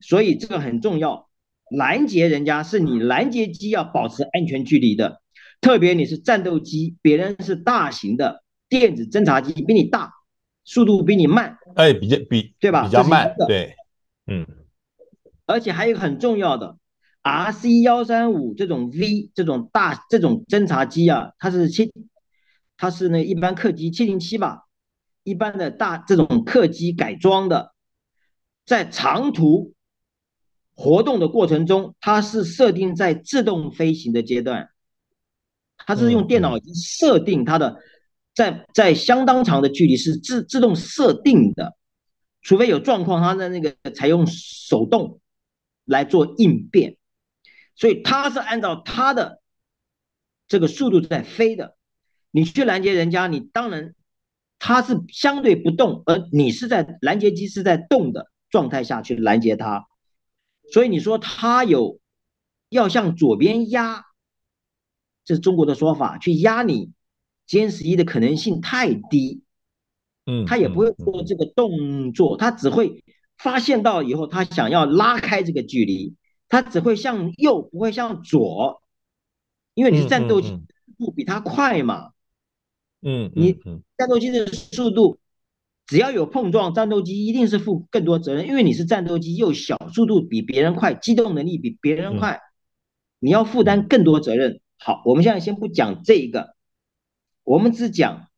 [0.00, 1.28] 所以这个很重要，
[1.70, 5.22] 拦截人家是你拦截机要保持安全距离的，
[5.60, 10.12] 特别你是战斗机，别人是大型的电子侦察机，比你大，
[10.64, 12.84] 速度比你慢，哎，比较比对吧？
[12.84, 13.74] 比较慢，对，
[14.26, 14.46] 嗯，
[15.48, 16.76] 而且还有一个很重要的
[17.22, 21.90] ，RC 幺三五这种 V 这种大这种侦察机啊，它是七，
[22.76, 24.64] 它是那一般客机七零七吧，
[25.24, 27.72] 一般的大这种客机改装的，
[28.64, 29.74] 在长途。
[30.80, 34.68] 活动的过程中，它是设定在自动飞行的阶段，
[35.76, 37.78] 它是用电脑已经设定它的
[38.32, 41.76] 在在相当长的距离是自自动设定的，
[42.42, 45.18] 除非有状况，它的那个采用手动
[45.88, 46.96] 来做应变，
[47.74, 49.40] 所以它是按照它的
[50.46, 51.76] 这个速度在飞的。
[52.30, 53.94] 你去拦截人家，你当然
[54.58, 59.86] 它是相对不动，而你是在拦截机是在动的状态下去拦截它。
[60.70, 61.98] 所以你说他有
[62.68, 64.04] 要向左边压，
[65.24, 66.92] 这是中国的说法，去压你
[67.48, 69.42] 歼十一的可能性太低，
[70.26, 73.02] 嗯，他也不会做这个动作，他只会
[73.38, 76.14] 发现到以后，他想要拉开这个距离，
[76.48, 78.82] 他只会向右，不会向左，
[79.74, 80.48] 因为你是战斗机，
[80.98, 82.10] 速度比他快嘛，
[83.02, 83.52] 嗯，你
[83.96, 85.18] 战斗机的速度。
[85.86, 92.42] 只要有碰撞，战斗机一定是负更多责任，因为你是战斗机，又小，速度比别人快，机动能力比别人快，
[93.18, 94.60] 你要负担更多责任。
[94.78, 96.54] 好，我们现在先不讲这一个，
[97.42, 98.28] 我们只讲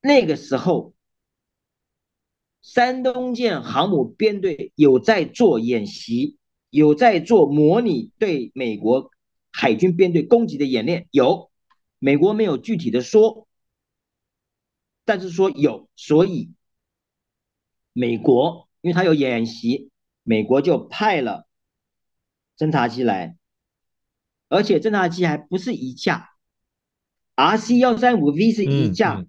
[0.00, 0.94] 那个时候，
[2.62, 6.36] 山东舰航母编队有在做演习，
[6.70, 9.10] 有在做模拟对美国
[9.50, 11.50] 海军编队攻击的演练，有，
[11.98, 13.46] 美国没有具体的说，
[15.04, 16.52] 但是说有，所以。
[17.94, 19.90] 美国，因为他有演习，
[20.22, 21.48] 美国就派了
[22.56, 23.36] 侦察机来，
[24.48, 26.28] 而且侦察机还不是一架
[27.34, 29.26] ，RC 幺三五 V 是一架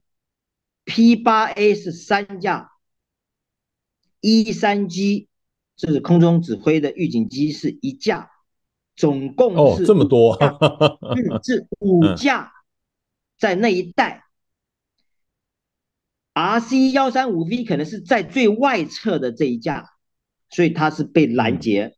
[0.83, 2.68] ，P 八 A 是三架
[4.21, 8.29] ，E 三这是空中指挥的预警机是一架，
[8.95, 10.33] 总共是哦这么多，
[11.15, 12.51] 嗯，是五架
[13.37, 14.25] 在那一带。
[16.33, 19.89] RC 幺三五 V 可能是在最外侧的这一架，
[20.49, 21.95] 所以它是被拦截。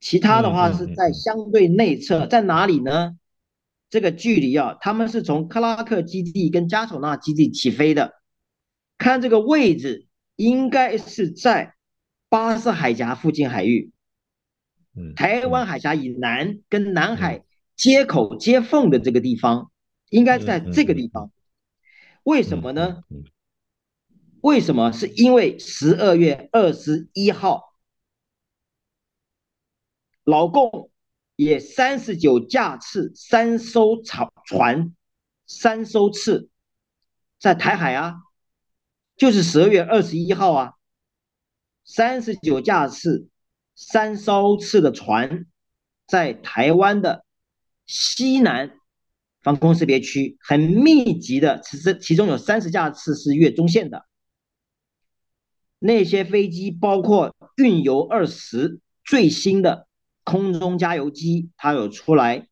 [0.00, 3.16] 其他的话是在相对内侧，在哪里呢？
[3.88, 8.14] 这个距离啊，他们是从克拉克基地跟加索纳基地起飞的，
[8.96, 11.74] 看这个位置应该是在
[12.28, 13.92] 巴士海峡附近海域，
[15.16, 17.44] 台湾海峡以南跟南海
[17.76, 19.70] 接口接缝的这个地方，
[20.10, 21.30] 应该在这个地方。
[22.22, 23.04] 为什么呢？
[24.40, 24.92] 为什么？
[24.92, 27.74] 是因为十二月二十一号，
[30.24, 30.90] 老共
[31.36, 34.94] 也三十九架次三艘船船
[35.46, 36.48] 三艘次
[37.38, 38.16] 在台海啊，
[39.16, 40.72] 就是十二月二十一号啊，
[41.84, 43.28] 三十九架次
[43.74, 45.46] 三艘次的船
[46.06, 47.24] 在台湾的
[47.86, 48.74] 西南
[49.42, 54.06] 防空识别区很密集的，其实其中有三十架次是越中线的。
[55.78, 59.88] 那些飞机包括运油二十最新的
[60.22, 62.46] 空中加油机，它有出来；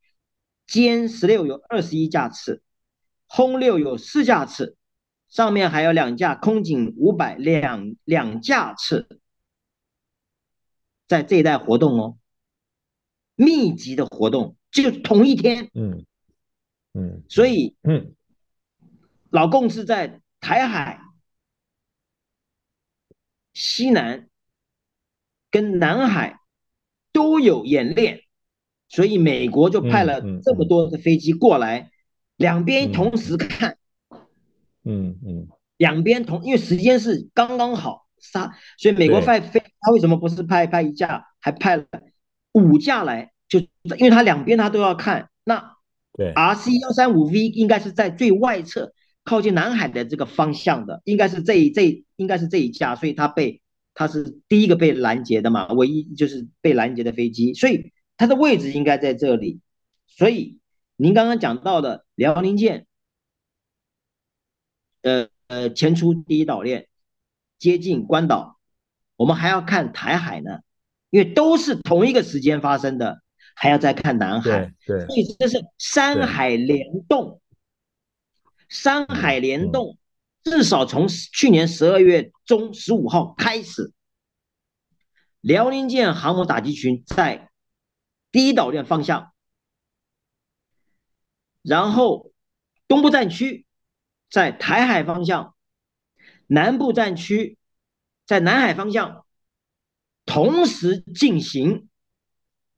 [0.69, 2.63] 歼十六有二十一架次，
[3.27, 4.77] 轰六有四架次，
[5.31, 9.09] 上面还有两架空警五百两两架次，
[11.09, 12.19] 在这一带活动哦，
[13.37, 16.05] 密集的活动，就同一天，嗯
[16.93, 18.15] 嗯，所以嗯，
[19.31, 21.01] 老共是在台海。
[23.53, 24.29] 西南
[25.51, 26.41] 跟南海
[27.13, 28.23] 都有演练，
[28.89, 31.91] 所以美国就派了这么多的飞机过来，
[32.37, 33.77] 两边同时看，
[34.91, 41.85] 嗯嗯，两边同，因为时间是刚刚好杀，所以美国派飞，他为什么不是派派一架，还派了
[42.53, 43.31] 五架来？
[43.49, 45.77] 就因为他两边他都要看，那
[46.13, 48.93] 对 RC 幺三五 V 应该是在最外侧，
[49.25, 53.63] 靠近南海的这个方向的，应该是这一这应该是这一架，所以他被
[53.95, 59.61] 他是第一个被拦截的嘛，唯一就是被拦截的飞机，所以它的位置应该在这里。
[60.07, 60.61] 所以
[60.97, 62.87] 您刚刚讲到的辽宁舰，
[65.03, 66.89] 呃呃前出第一岛链，
[67.59, 68.59] 接近关岛，
[69.17, 70.61] 我们还要看台海呢，
[71.11, 73.23] 因为都是同一个时间发生的。
[73.57, 77.43] 还要再看南海，对，对，所以这是山海联动，
[78.71, 79.99] 山海联动，
[80.43, 83.93] 至少从去年十二月中十五号开始，
[85.43, 87.51] 辽宁舰航母打击群在
[88.33, 89.31] 第一岛链方向，
[91.61, 92.33] 然后
[92.89, 93.67] 东部战区
[94.31, 95.55] 在台海方向，
[96.47, 97.59] 南部战区
[98.27, 99.27] 在南海方向，
[100.25, 101.87] 同时进行。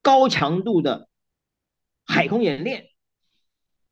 [0.04, 1.08] 高强度的
[2.04, 2.86] 海空演练，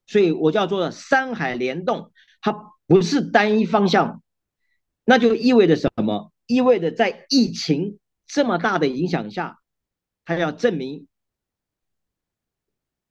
[0.09, 2.53] 所以我叫做山海联动，它
[2.89, 4.21] 不是单一方向，
[5.05, 6.33] 那就意味着什么？
[6.47, 9.61] 意味着在疫情这么大的影响下，
[10.25, 11.07] 它要证明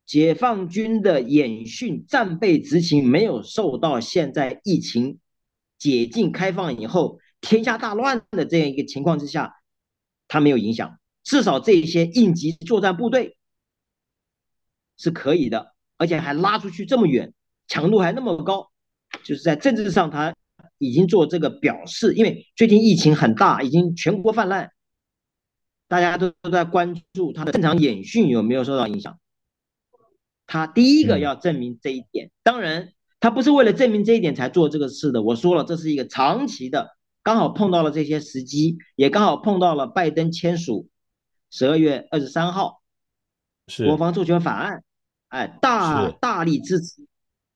[0.09, 5.19] 解放军的演训战备执勤没有受到现在疫情
[5.77, 9.53] 解禁开放以后天下大乱的这样一个情况之下，
[10.27, 10.97] 它没有影响。
[11.23, 13.37] 至少这些应急作战部队
[14.97, 17.31] 是可以的，而且还拉出去这么远，
[17.67, 18.71] 强度还那么高，
[19.23, 20.33] 就是在政治上他
[20.79, 22.15] 已经做这个表示。
[22.15, 24.71] 因为最近疫情很大，已经全国泛滥，
[25.87, 29.19] 大家都都在关注他的正常演训有没有受到影响。
[30.49, 35.21] 他第一个要证明这一点，当然他不是为了证明这一点才做这个事的。
[35.21, 40.89] 我说了，这是一个长期的，刚好碰到了这些时机，也刚好碰到了拜登签署。
[41.51, 42.81] 十二月二十三号，
[43.67, 44.83] 是国防授权法案，
[45.27, 47.05] 哎，大大力支持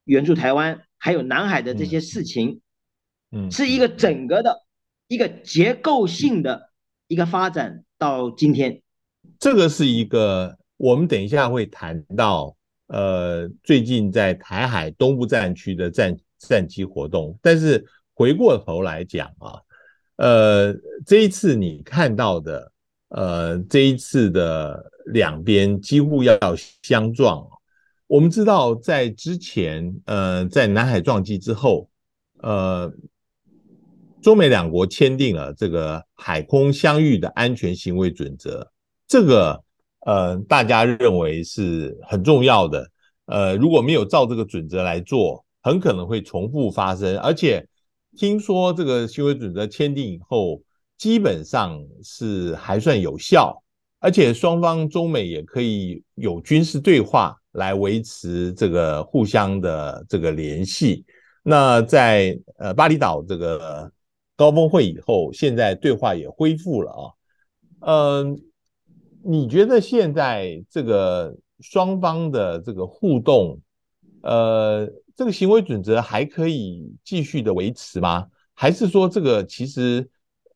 [0.03, 2.61] 援助台湾，还有南海的这些事情，
[3.31, 4.63] 嗯，是一个整个的
[5.07, 6.69] 一个结构性的
[7.07, 8.83] 一个发展到今天。
[9.39, 12.55] 这个是一个我们等一下会谈到，
[12.93, 19.59] 呃，最近在台海东部战区的战战机活动，但是回过头来讲啊，
[20.17, 20.73] 呃，
[21.05, 22.71] 这一次你看到的。
[23.15, 26.35] 呃，这一次的两边几乎要
[26.81, 27.47] 相撞。
[28.07, 31.87] 我们知道，在之前，呃，在南海撞击之后，
[32.39, 32.91] 呃，
[34.19, 38.71] 中美两国签订了这个海空相遇的安全行为准则。
[39.07, 39.62] 这个，
[40.05, 42.89] 呃，大家认为是很重要的。
[43.25, 47.17] 呃，如果没有照这个准则来做，很可能会重复发生。
[47.19, 47.65] 而且，
[48.17, 50.61] 听说这个行为准则签订以后，
[50.97, 53.63] 基本上是还算有效，
[53.99, 61.05] 而且双方中美也可以有军事对话来维持这个互相的这个联系。
[61.43, 63.89] 那在呃巴厘岛这个
[64.35, 67.03] 高峰会以后，现在对话也恢复了啊。
[67.85, 68.41] 嗯，
[69.25, 73.59] 你觉得现在这个双方的这个互动，
[74.21, 78.27] 呃，这个行为准则还可以继续的维持吗？
[78.53, 80.09] 还是说这个其实？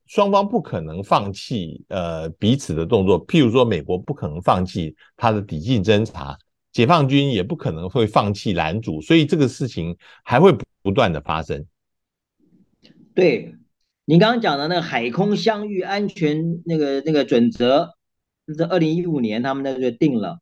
[0.10, 6.38] 双方不可能放弃呃彼此的动作，譬如说美国不可能放弃他的抵近侦察，
[6.72, 11.66] 解放军也不可能会放弃拦阻，所以这个事情还会不断的发生。
[13.14, 13.54] 对，
[14.06, 17.97] 您刚刚讲的那个海空相遇安全那个那个准则，
[18.54, 20.40] 是二零一五年他们那个定了，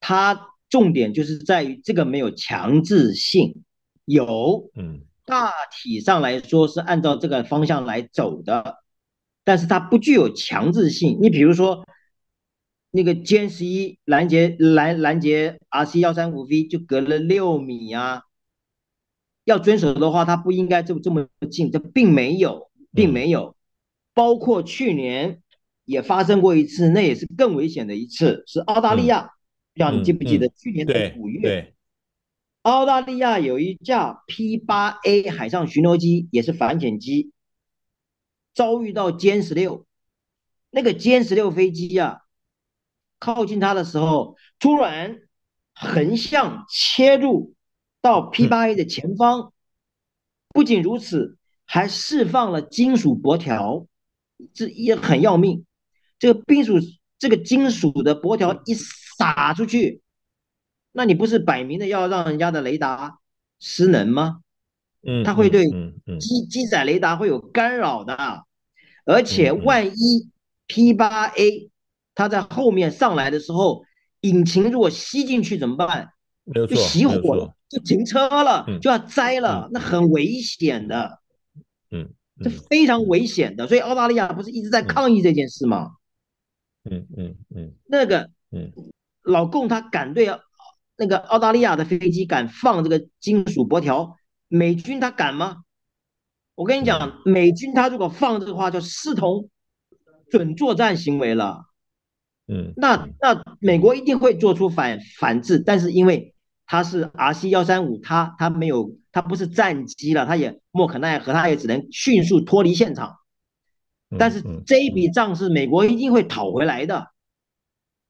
[0.00, 3.62] 它重点就是在于这个没有强制性，
[4.04, 5.02] 有嗯。
[5.24, 8.78] 大体上来说是按照这个方向来走的，
[9.44, 11.16] 但是它不具有强制性。
[11.22, 11.86] 你比如说，
[12.90, 18.22] 那个歼十一拦截拦拦截 RC 幺三五 V 就隔了六米啊，
[19.44, 23.54] 要遵守的话，它不应该这么这么近，这并没有，并没有。
[24.14, 25.40] 包括去年
[25.84, 29.22] 也发生过一次，那也是更危险的一次，是澳大利亚，
[29.74, 31.74] 不知道你记不记得去年的五月。
[32.62, 37.32] 澳大利亚有一架 P 八 A 海上巡逻机，也是反潜机，
[38.54, 39.84] 遭遇到歼十六。
[40.70, 42.20] 那个歼十六飞机啊，
[43.18, 45.22] 靠近它的时候，突然
[45.74, 47.54] 横向切入
[48.00, 49.52] 到 P 八 A 的前方。
[50.50, 53.86] 不仅如此，还释放了金属箔条，
[54.54, 55.64] 这也很要命。
[56.22, 56.78] 这个金属
[57.18, 60.02] 这个金属的箔条一撒出去，
[60.92, 63.18] 那你不是摆明的要让人家的雷达
[63.58, 64.38] 失能吗？
[65.04, 65.64] 嗯，它会对
[66.20, 68.44] 机机载雷达会有干扰的，
[69.04, 70.30] 而且万一
[70.68, 71.70] P8A
[72.14, 73.82] 它在后面上来的时候，
[74.20, 76.12] 引擎如果吸进去怎么办？
[76.54, 81.18] 就熄火了，就停车了，嗯、就要栽了，嗯、那很危险的。
[81.90, 82.10] 嗯，
[82.44, 83.66] 这非常危险的。
[83.66, 85.90] 所以澳大利亚不是一直在抗议这件事吗？
[86.84, 88.72] 嗯嗯嗯，嗯那个，嗯，
[89.22, 90.28] 老共他敢对
[90.96, 94.16] 那个澳大利亚的飞机敢放这个金属箔条，
[94.48, 95.58] 美军他敢吗？
[96.54, 99.48] 我跟你讲，美军他如果放这个话，就视同
[100.30, 101.64] 准作战行为了。
[102.46, 106.34] 嗯，那那美国一定会做出反反制，但是因为
[106.66, 113.16] 它是 RC 幺三五，它它没有，它不是战机了，它也莫可奈何，它也只能迅速脱离现场。
[114.18, 117.08] 但是这一笔账是美国一定会讨回来的。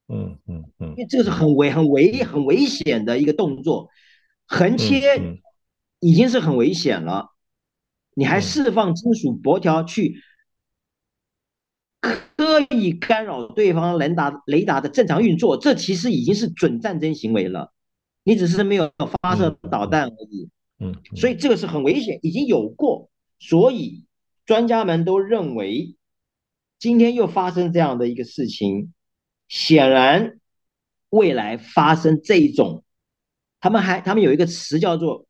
[0.09, 3.89] 嗯嗯嗯，因为这个是很危很危很危险的一个动作，
[4.47, 5.01] 横切
[6.01, 7.31] 已经是很危险了，
[8.15, 10.21] 你还释放金属箔条去。
[12.37, 17.73] 刻意干扰对方雷达雷达的正常运作，这其实已经是准战争行为了。
[18.25, 18.93] 你只是没有
[19.23, 20.51] 发射导弹而已。
[20.81, 23.09] 嗯，所以这个是很危险，已经有过。
[23.39, 24.05] 所以
[24.47, 25.97] 专家们都认为，
[26.78, 28.93] 今天又发生这样的一个事情，
[29.49, 30.38] 显然
[31.11, 32.84] 未来发生这种，
[33.61, 35.26] 他们还他们有一个词叫做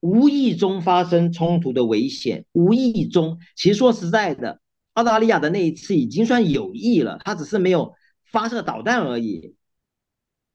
[0.00, 2.44] 无意中发生冲突的危险。
[2.52, 4.60] 无意中，其实说实在的。
[4.92, 7.92] 澳大利亚的那一次已经算有意了，他只是没有
[8.32, 9.54] 发射导弹而已，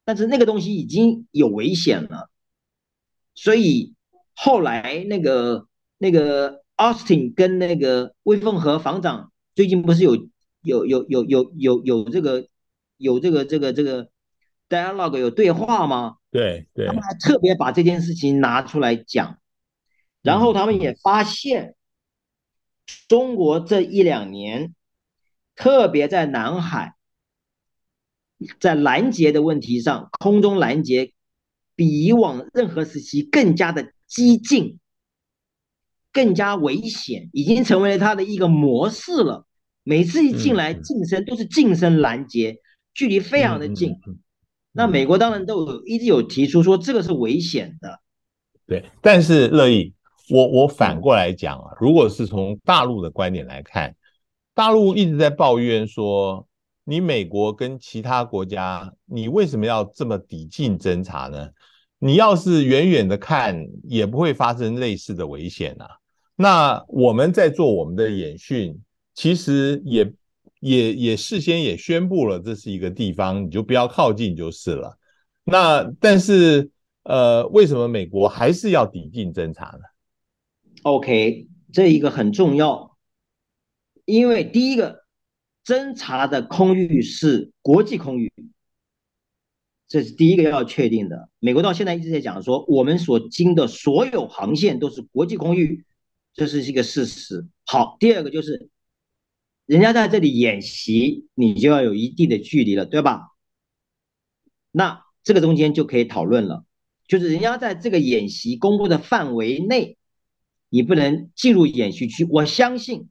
[0.03, 2.31] 但是那个东西已经有危险了，
[3.35, 3.93] 所以
[4.33, 5.67] 后来那个
[5.99, 10.15] 那个 Austin 跟那个威凤和防长最近不是有
[10.63, 12.47] 有有有有有有这个
[12.97, 14.09] 有这个这个这个
[14.67, 16.15] dialogue 有对话吗？
[16.31, 19.37] 对对，他们还特别把这件事情拿出来讲，
[20.21, 21.75] 然后他们也发现。
[23.07, 24.75] 中国这一两年，
[25.55, 26.95] 特别在南海，
[28.59, 31.13] 在拦截的问题上，空中拦截
[31.75, 34.79] 比以往任何时期更加的激进，
[36.11, 39.45] 更加危险，已经成为了它的一个模式了。
[39.83, 42.57] 每次一进来近身都是近身拦截，
[42.93, 43.95] 距离非常的近。
[44.71, 47.99] 那美国当然都有一直有提出说这个是危险的。
[48.67, 49.93] 对，但是乐意。
[50.29, 53.93] 我我反过来讲啊，如果是从大陆的观点来看，
[54.53, 56.47] 大陆一直在抱怨说，
[56.85, 61.49] 你美国跟其他国家，你为什么要这么抵近侦查呢？
[61.99, 65.87] 你要是远远的看，也不会发生类似的危险啊。
[66.35, 68.79] 那我们在做我们的演训，
[69.13, 70.13] 其实也
[70.59, 74.97] 也也事先也宣布了，这是一个地方，你就不要靠近就是了。
[75.43, 76.69] 那但是
[77.03, 79.81] 呃，为什么美国还是要抵近侦察呢
[80.83, 82.95] ？OK，这一个很重要，
[84.05, 85.03] 因为第一个
[85.65, 88.31] 侦察的空域是国际空域，
[89.87, 91.29] 这是第一个要确定的。
[91.39, 95.83] 美国到现在一直在讲说，我们所经的所有航线都是国际空域，
[96.33, 97.47] 这是一个事实。
[97.65, 98.69] 好，第二个就是，
[99.65, 103.27] 人家在这里演习，你就要有一定的距离了，对吧？
[104.71, 106.65] 那这个中间就可以讨论了，
[107.07, 109.97] 就是人家在这个演习公布的范围内。
[110.73, 113.09] 你不能进入演习区，我相信，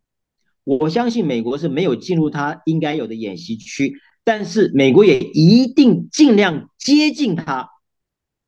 [0.65, 7.69] 我相信美国是没有进入他应该有的演习区，但是美国也一定尽量接近他。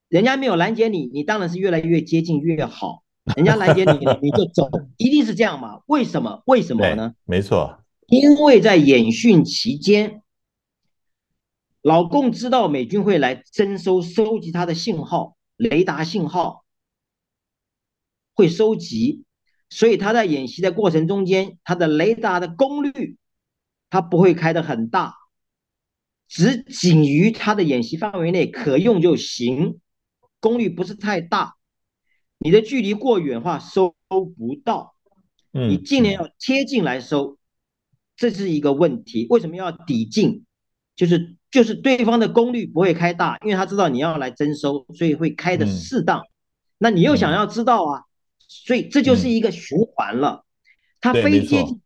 [0.08, 3.01] 人家没有拦截你，你当然是越来越接近越好。
[3.36, 5.80] 人家拦截你，你就走，一定是这样嘛？
[5.86, 6.42] 为什么？
[6.46, 7.14] 为什么呢？
[7.24, 10.22] 没错，因为在演训期间，
[11.82, 16.64] 老共知道美军会来征收、收集他的信号、雷达信号。
[18.34, 19.24] 会收集，
[19.68, 23.18] 所以他在演习的过程中间，他的雷达的功率，
[23.90, 25.14] 他不会开的很大，
[26.28, 29.80] 只仅于他的演习范围内可用就行，
[30.40, 31.56] 功率不是太大。
[32.44, 34.94] 你的距离过远的话收不到，
[35.52, 37.38] 你尽量要贴近来收，
[38.16, 39.26] 这是一个问题。
[39.30, 40.44] 为什么要抵近？
[40.94, 46.22] 就是就是对方的功率不会开大，因为他知道你要来征收，所以会开的适当。
[46.78, 48.02] 那你又想要知道啊？
[48.48, 50.44] 所以这就是一个循环了，
[51.00, 51.80] 他非接近，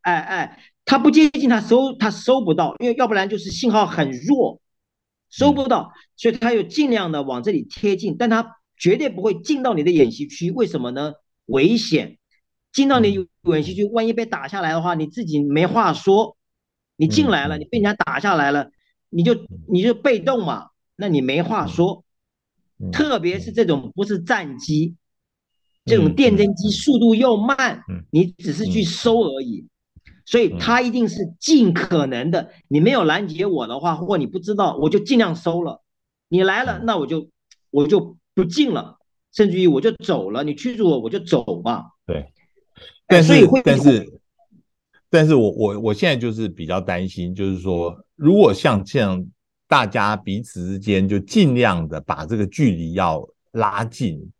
[0.00, 4.60] 哎哎，他不接近，他收他收不到，因为要不然就是信号很弱，
[5.28, 11.14] 收不到，所以他又尽量的往这里贴近，但他绝对不会进到你的演习区，为什么呢？
[11.46, 12.18] 危险，
[12.72, 16.36] 进到你演习区，万一被打下来的话，你自己没话说，
[16.96, 18.70] 你进来了，你被人家打下来了，
[19.10, 22.04] 你就你就被动嘛，那你没话说。
[22.92, 24.96] 特别是这种不是战机，
[25.86, 29.66] 这种电侦机速度又慢，你只是去收而已。
[30.26, 35.82] 所以他一定是尽可能的，你没有拦截我的话，或你不知道，我就尽量收了。
[36.28, 37.30] 你来了，那我就
[37.70, 38.98] 我就不进了，
[39.32, 40.44] 甚至于我就走了。
[40.44, 41.86] 你驱逐我，我就走嘛。
[42.06, 42.30] 对，
[43.06, 44.20] 但是、哎、但是
[45.08, 49.26] 但是我我我现在就是比较担心，就是说，如果像这样，
[49.66, 54.30] 大家彼此之间就尽量的把这个距离要拉近，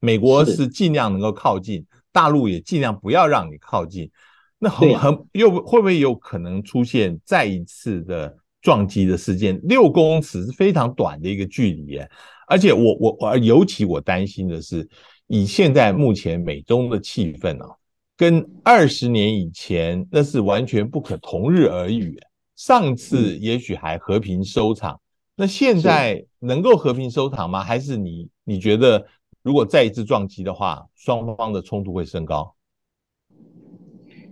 [0.00, 4.10] 美国是尽量能够靠近，大陆也尽量不要让你靠近。
[4.58, 9.60] 那很很又会不会有可能出现再一次的撞击的事件？
[9.64, 12.10] 六公尺是非常短的一个距离耶，
[12.46, 14.88] 而且我我我尤其我担心的是，
[15.26, 17.76] 以现在目前美中的气氛啊，
[18.16, 22.18] 跟二十年以前那是完全不可同日而语。
[22.56, 24.98] 上次也许还和平收场，
[25.34, 27.62] 那现在能够和平收场吗？
[27.62, 29.06] 还是你你觉得
[29.42, 32.54] 如果再一次撞击的话，双方的冲突会升高？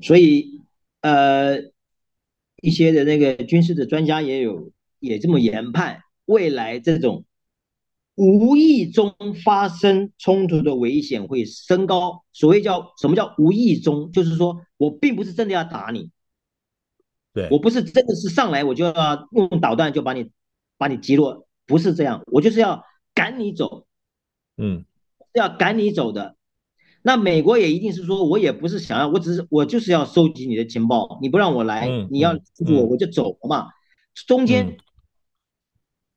[0.01, 0.63] 所以，
[1.03, 1.59] 呃，
[2.63, 7.25] 一些的那个军事的专家也有也这么研判，未来这种
[8.17, 12.25] 无意中发生冲突的危险会升高。
[12.33, 16.11] 所谓叫什么叫无意中，就是说我并不是真的要打你，
[17.33, 20.31] 对，我不是真的是上来我就要用导弹就把你
[20.77, 22.85] 把你击落，不是这样，我就是要
[23.15, 23.87] 赶你走，
[24.57, 24.85] 嗯，
[25.33, 26.37] 是要赶你走的。
[27.03, 33.69] 那美国也一定是说，我也不是想要，我只是我就是要收集你的情报，你不让我来，嗯、你要我、嗯、我就走了嘛。
[34.27, 34.79] 中间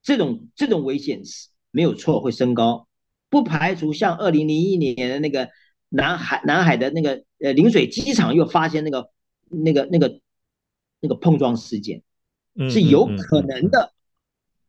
[0.01, 2.88] 这种这种危险是没有错，会升高，
[3.30, 5.47] 不排除像二零零一年的那个
[5.89, 9.11] 南海南海的那个呃陵水机场又发现那个
[9.47, 10.19] 那个那个
[10.99, 12.01] 那个碰撞事件，
[12.71, 13.93] 是有可能的，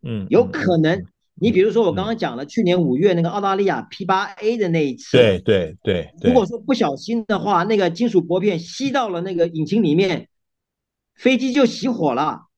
[0.03, 1.03] 嗯，有可能。
[1.41, 10.29] 你比如说，我刚刚讲了，去年五月那个澳大利亚 P 八 A 的那一次，对对对，如果说不小心的话，那个金属薄片吸到了那个引擎里面，
[11.15, 12.49] 飞机就熄火了，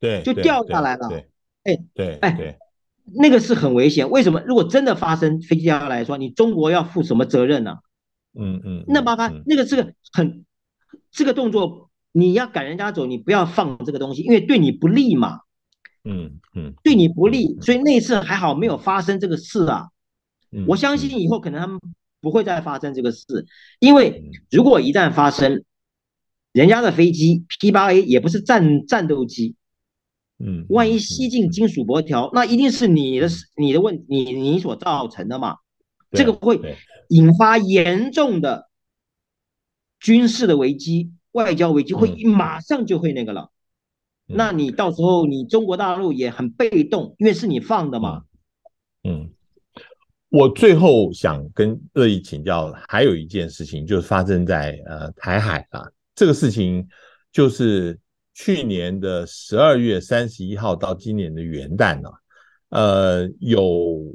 [0.00, 1.08] 对，就掉下来了，
[1.62, 2.58] 哎，对，哎，
[3.14, 4.10] 那个是很危险。
[4.10, 4.40] 为什么？
[4.46, 7.78] 如果真的发生飞机掉下来说，你中国要负什么责任呢？
[8.38, 10.44] 嗯嗯，那麻烦那个是个很
[11.10, 15.40] 这个动作，你要赶人家走，你不要放这个东西，因为对你不利嘛。
[16.04, 19.88] 嗯嗯，对你不利，所以那次还好没有发生这个事啊。
[20.66, 21.80] 我相信以后可能他们
[22.20, 23.24] 不会再发生这个事，
[23.80, 25.64] 因为如果一旦发生，
[26.52, 29.56] 人家的飞机 P 八 A 也不是战战斗机，
[30.38, 35.56] 嗯，万一吸进金属箔条，那一定是你的你的问你你所造成的嘛，
[36.12, 36.60] 这个会
[37.08, 38.68] 引发严重的
[39.98, 43.50] 军事的危机、外交危机，会马上就会那个了。
[44.26, 48.24] 那你到时候你中国大陆也很被动，因为是你放的嘛。
[49.04, 49.30] 嗯，
[50.28, 55.82] 我最后想跟乐意请教，还有一件事情就是发生在呃台海啊，
[56.14, 56.86] 这个事情
[57.30, 57.98] 就是
[58.36, 62.10] 去年的十二月三十一号到今年的元旦呢，
[62.68, 64.14] 呃，有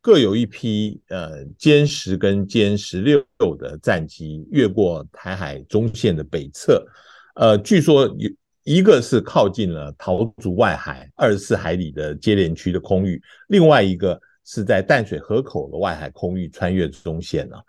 [0.00, 3.26] 各有一批呃歼十跟歼十六
[3.58, 6.86] 的战机越过台海中线的北侧，
[7.34, 8.30] 呃，据说有。
[8.68, 17.64] 一个是靠近了桃竹外海二十四海里的接连区的空域，另外一个是在淡水河口的外海空域穿越中线了，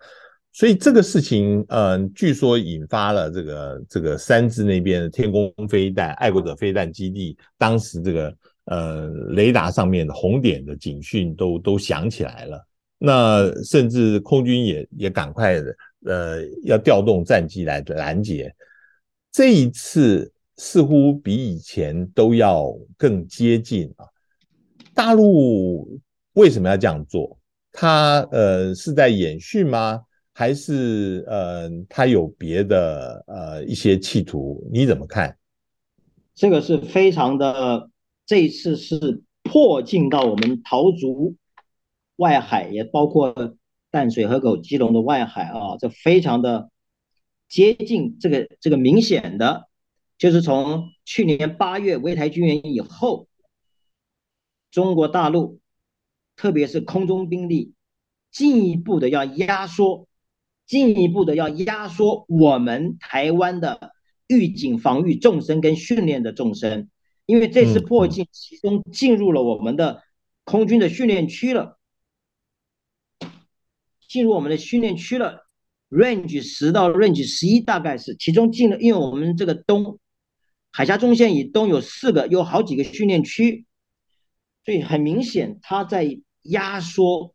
[0.58, 8.36] 所以这个事情，嗯，据说引发了这个这个三支那边的天宫飞弹、爱国者飞弹基地，当时这个
[8.66, 18.52] 呃雷达上面的红点的警讯都都响起来了，那甚至空军也也赶快的呃要调动战机来拦截，
[19.32, 20.34] 这一次。
[20.60, 24.08] 似乎比以前都要更接近啊！
[24.96, 26.02] 大陆
[26.34, 27.38] 为什么要这样做？
[27.72, 30.02] 他呃是在演训吗？
[30.38, 34.64] 还是呃他有别的呃一些企图？
[34.72, 35.36] 你怎么看？
[36.36, 37.90] 这个是非常的，
[38.24, 41.36] 这一次是迫近到我们桃竹
[42.18, 43.58] 外海，也包括
[43.90, 46.70] 淡水河口、基隆的外海啊，这非常的
[47.50, 49.68] 接近，这个这个明显的。
[50.20, 53.28] 就是从去年八月围台军演以后，
[54.70, 55.60] 中国大陆，
[56.36, 57.74] 特别是空中兵力，
[58.32, 60.07] 进一步的要压缩，
[60.68, 63.94] 进一步的要压缩我们台湾的
[64.28, 66.90] 预警防御纵深跟训练的纵深，
[67.26, 70.04] 因为这次迫近，其中进入了我们的
[70.44, 71.80] 空军的训练区了，
[74.08, 75.48] 进入我们的训练区了
[75.90, 80.00] ，range 十到 range 十一大概是其中进了，因为我们这个东。
[80.70, 83.66] 海峡中线以东有四个，有好几个训练区，
[84.64, 87.34] 所以很明显，它在压缩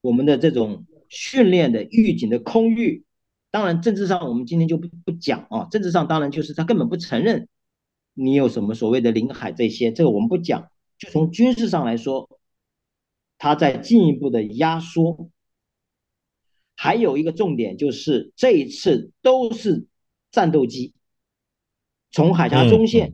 [0.00, 3.04] 我们的这种训练的预警的空域。
[3.50, 7.48] 当然，政治上我们今天就不不讲啊，政治上当然就是他根本不承认
[8.14, 10.70] 你有什么所谓的领海这些，这个我们不讲。
[10.98, 12.40] 就从军事上来说，
[13.36, 15.28] 他在进一步的压缩。
[16.74, 19.86] 还有一个重点就是这一次都是
[20.30, 20.94] 战斗机。
[22.10, 23.12] 从海峡中线，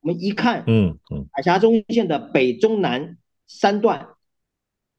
[0.00, 4.06] 我们一看，嗯嗯，海峡中线的北、中、南三段，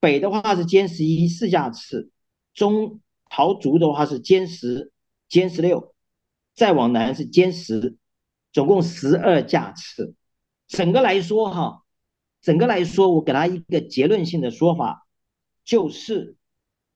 [0.01, 2.11] 北的话是歼十一四架次，
[2.53, 2.99] 中
[3.29, 4.91] 桃竹的话是歼十、
[5.29, 5.93] 歼十六，
[6.55, 7.97] 再往南是歼十，
[8.51, 10.15] 总共十二架次。
[10.67, 11.83] 整个来说，哈，
[12.41, 15.07] 整个来说，我给他一个结论性的说法，
[15.63, 16.35] 就是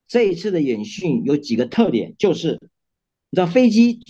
[0.07, 2.59] 这一次的演训有几个特点，就是
[3.29, 4.01] 你知道飞机。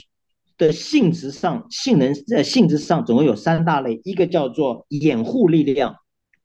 [0.57, 5.97] 的性质上、性能呃性质上总共有三大类，一个叫做掩护力量。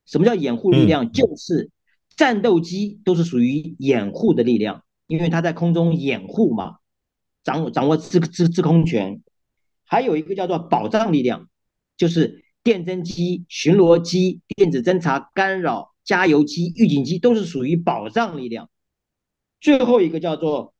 [0.05, 1.13] 什么叫掩护力量？
[1.13, 1.71] 就是
[2.17, 6.77] 战斗机都是属于掩护的力量，因为它在空中掩护嘛，
[7.43, 9.21] 掌握掌握制制制空权。
[9.85, 11.49] 还有一个叫做保障力量，
[11.97, 18.71] 就是电侦机、巡逻机、电子侦察干扰、加油机、预警机都是属于保障力量。
[19.61, 20.75] 最后一个叫做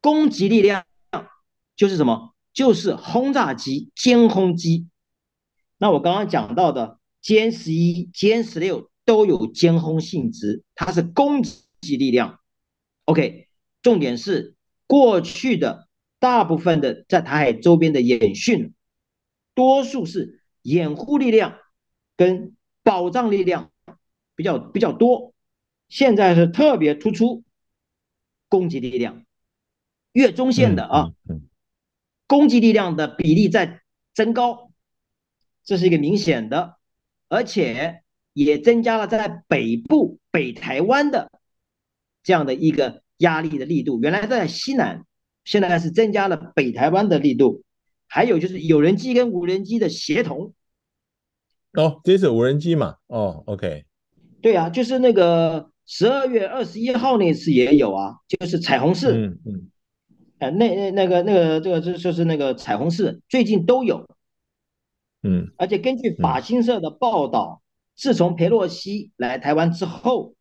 [0.00, 0.84] 攻击力量，
[1.76, 2.34] 就是什么？
[2.52, 4.88] 就是轰炸机、歼轰机，
[5.78, 12.40] 那我刚刚讲到的歼十一、歼十六都有歼轰性质，它是攻击力量。
[13.04, 13.45] OK，
[13.86, 14.56] 重点是
[14.88, 15.86] 过去的
[16.18, 18.74] 大部分的在台海周边的演训，
[19.54, 21.56] 多数是掩护力量
[22.16, 23.70] 跟保障力量
[24.34, 25.34] 比较比较多，
[25.88, 27.44] 现在是特别突出
[28.48, 29.24] 攻击力量，
[30.10, 31.12] 越中线的啊。
[32.26, 33.82] 攻击力量的比例在
[34.14, 34.72] 增高，
[35.62, 36.76] 这是一个明显的，
[37.28, 41.30] 而且也增加了在北部北台湾的
[42.24, 44.00] 这样的一个压力的力度。
[44.00, 45.04] 原来在西南，
[45.44, 47.62] 现在是增加了北台湾的力度。
[48.08, 50.54] 还有就是有人机跟无人机的协同。
[51.72, 52.96] 哦，这是无人机嘛？
[53.06, 53.84] 哦，OK。
[54.40, 59.12] 对啊，就是那个十二月二十一号那次也有啊，就是彩虹四。
[59.12, 59.70] 嗯嗯。
[60.38, 64.06] 哎，那那那个那个这个就就是那个彩虹四，最近都有，
[65.22, 67.62] 嗯，而且根据法新社的报道，
[67.96, 70.34] 自从佩洛西来台湾之后，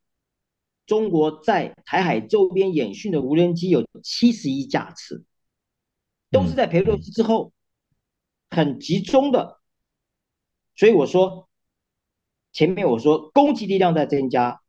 [0.85, 5.23] 中国在台海周边演训的无人机有七十一架次，
[6.31, 7.51] 都是在裴洛西之后，
[8.49, 9.59] 很集中的，
[10.75, 11.49] 所以我说，
[12.51, 14.61] 前面我说攻击力量在增加，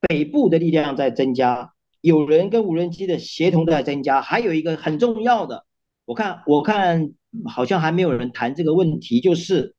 [0.00, 1.74] 北部的力量在增加。
[2.02, 5.64] 有人跟无人机的协同在增加，还有一个很重要的，
[6.04, 7.12] 我看我看
[7.46, 9.76] 好像还没有人谈这个问题，就是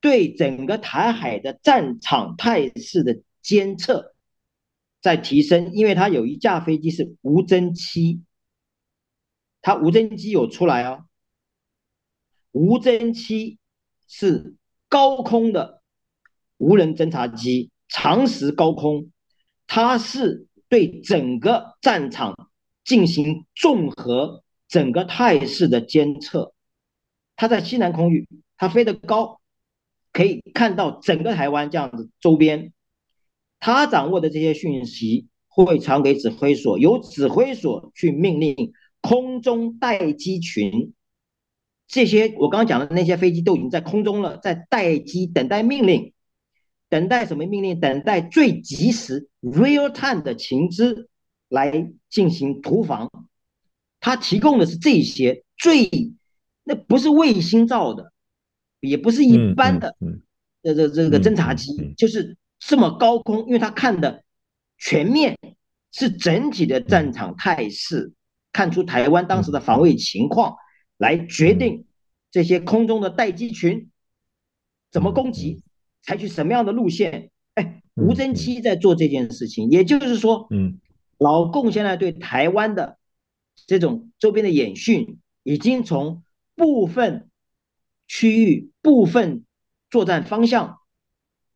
[0.00, 4.11] 对整个台海的战场态势的监测
[5.02, 8.22] 在提升，因为它有一架飞机是无侦七，
[9.60, 11.04] 它无侦机有出来哦，
[12.52, 13.58] 无侦七
[14.08, 14.54] 是
[14.88, 15.82] 高空的
[16.56, 19.10] 无人侦察机，长时高空，
[19.66, 20.46] 它是。
[20.68, 22.48] 对整个战场
[22.82, 26.54] 进行综合整个态势的监测，
[27.36, 28.26] 它在西南空域，
[28.56, 29.42] 它飞得高，
[30.14, 32.72] 可以看到整个台湾这样子周边，
[33.64, 40.92] 它掌握的这些讯息会传给指挥所，由指挥所去命令空中待机群，
[41.86, 46.12] 这些我刚刚讲的那些飞机都已经在空中了，在待机等待命令。
[46.88, 47.78] 等待什么命令？
[47.78, 51.08] 等待最及时 real time 的情资
[51.48, 53.10] 来进行突防。
[54.00, 55.88] 他提供的是这些最，
[56.64, 58.12] 那不是卫星造的，
[58.80, 59.96] 也不是一般的
[60.64, 64.22] 这这这个侦察机，就是这么高空，因为他看的
[64.78, 65.36] 全面
[65.90, 68.12] 是整体的战场态势，
[68.52, 70.54] 看出台湾当时的防卫情况，
[70.96, 71.84] 来决定
[72.30, 73.90] 这些空中的待机群
[74.92, 75.62] 怎么攻击。
[76.04, 77.30] 采取什么样的路线？
[77.54, 80.80] 哎，无侦机在做这件事情，也就是说，嗯，
[81.18, 82.98] 老共现在对台湾的
[83.66, 86.22] 这种周边的演训，已经从
[86.56, 87.28] 部分
[88.08, 89.44] 区域、部分
[89.90, 90.78] 作战方向，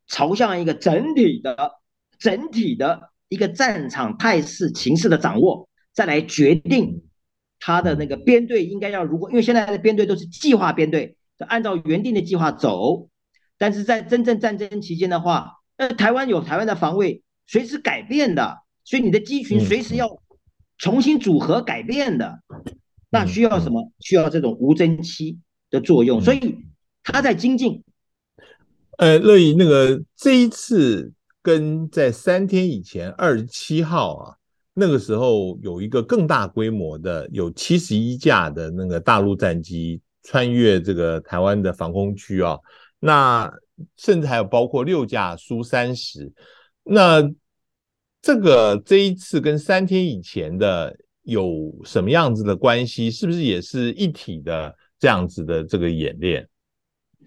[0.08, 1.72] 朝向一个整体的、
[2.18, 7.02] 整体的一个战场态势、形势的掌握，再来决定
[7.58, 13.08] 他的那个编队应该要如何，因为现在的编队都是计划编队，就按照原定的计划走。
[13.58, 20.20] 但是在真正战争期间的话，那，台湾有台湾的防卫，随时改变的，所以你的机群随时要
[20.78, 22.40] 重新组合改变的，
[23.10, 23.90] 那需要什么？
[23.98, 25.40] 需要这种无侦期
[25.70, 26.20] 的作用。
[26.20, 26.58] 所以
[27.02, 27.82] 他在精进。
[28.96, 34.34] 呃，乐意，那个这一次跟在三天以前二十七号啊，
[34.72, 42.58] 那个时候有一个更大规模的，有七十一架的那个大陆战机穿越这个台湾的防空区啊，
[42.98, 43.52] 那
[43.98, 46.32] 甚至还有包括六架苏三十，
[46.82, 47.22] 那
[48.22, 53.10] 这个这一次跟三天以前的有什么样子的关系？
[53.10, 56.48] 是不是也是一体的这样子的这个演练？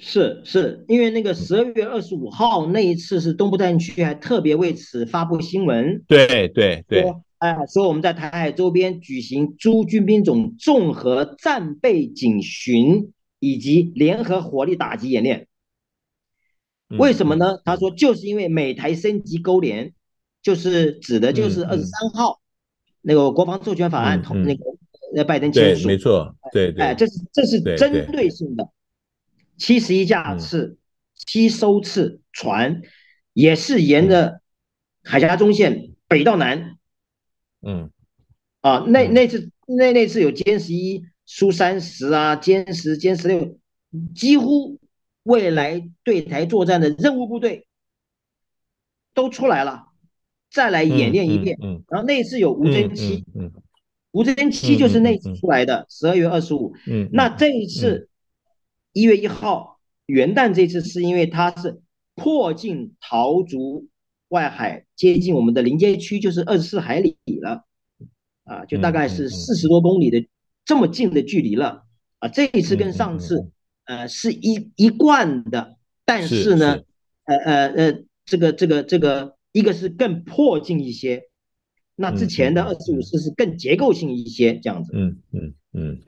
[0.02, 7.06] 是是，因为那个十二月二十五号那一次是东部战区还特别为此发布新闻，对对对，
[7.39, 15.47] 哎，说我们在台海周边举行诸军兵种综合战备警巡以及联合火力打击演练。
[16.97, 17.60] 为什么呢？
[17.66, 19.93] 他说就是因为美台升级勾连，
[20.41, 22.39] 就是指的就是二十三号
[23.02, 24.64] 那个国防授权法案同那个
[25.16, 28.66] 呃拜登签署，没错，对对，哎，这是这是针对性的。
[29.60, 30.78] 七十一架次，
[31.14, 32.82] 七艘次船，
[33.34, 34.39] 也是沿着
[35.03, 36.78] 海峡中线北到南。
[37.62, 37.91] 嗯，
[38.62, 43.60] 啊，那那次那那次有歼十一、苏三十啊，歼十、歼十六，
[44.16, 44.80] 几乎
[45.24, 47.68] 未来对台作战的任务部队
[49.14, 49.88] 都出来了，
[50.49, 51.57] 再来演练一遍。
[51.62, 53.51] 嗯，然后那次有无侦七，嗯，
[54.12, 56.74] 无侦七就是那次出来的，十二月二十五。
[56.88, 58.05] 嗯，那这一次。
[58.94, 61.82] 一月一号元旦这次是因为它是
[62.16, 63.88] 迫近桃竹
[64.30, 67.66] 外海，接近我们的临界区，就是二十四海里了，
[68.44, 70.28] 啊，就大概是四十多公里的
[70.66, 71.84] 这么近的距离了，
[72.20, 73.52] 啊，这一次跟上次
[73.86, 76.82] 呃是一一贯的，但是呢，
[77.26, 81.24] 呃呃呃，这个这个这个一个是更迫近一些，
[81.96, 86.02] 那之前的二十五次是更结构性一些这样子，嗯嗯嗯。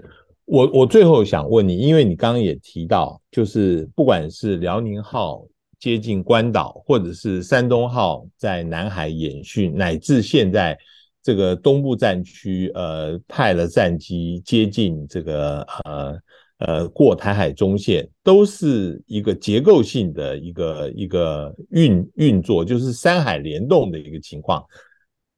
[0.52, 5.48] 我我最后想问你，因为你刚刚也提到，就是不管是辽宁号
[5.80, 10.78] 接近关岛，或者是山东号在南海演训，乃至现在
[11.24, 16.20] 这个东部战区，呃，派了战机接近这个呃
[16.58, 24.62] 呃过台海中线，都是一个结构性的一个一个运运作，就是山海联动的一个情况。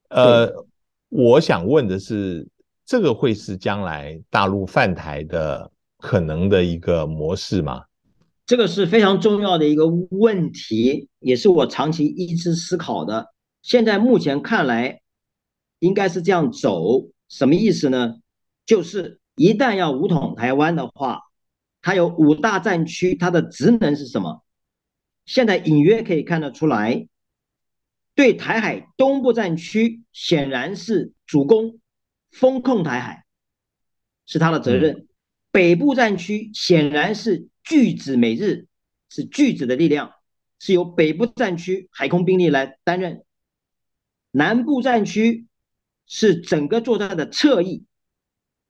[0.09, 0.51] 呃，
[1.09, 2.47] 我想问的是。
[2.85, 7.83] 这个会是将来大陆犯台的可能的一个模式吗？
[8.45, 13.33] 这个是非常重要的一个问题，也是我长期一直思考的。
[13.61, 15.01] 现在目前看来，
[15.79, 17.07] 应该是这样走。
[17.29, 18.15] 什么意思呢？
[18.65, 21.21] 就是一旦要武统台湾的话，
[21.81, 24.43] 它有五大战区，它的职能是什么？
[25.25, 27.07] 现在隐约可以看得出来，
[28.13, 31.79] 对台海东部战区显然是主攻。
[32.33, 33.25] 封控台海
[34.25, 35.07] 是他的责任，
[35.51, 38.67] 北部战区显然是拒止美日，
[39.09, 40.11] 是拒止的力量，
[40.59, 43.23] 是由北部战区海空兵力来担任。
[44.31, 45.45] 南部战区
[46.07, 47.85] 是整个作战的侧翼，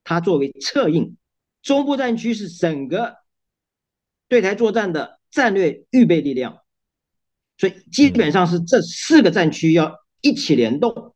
[0.04, 1.16] 它作为策应。
[1.62, 3.16] 中部战区是整个
[4.28, 6.58] 对台作战的战略预备力量，
[7.56, 11.13] 所以基本上是这四个战区要一起联动。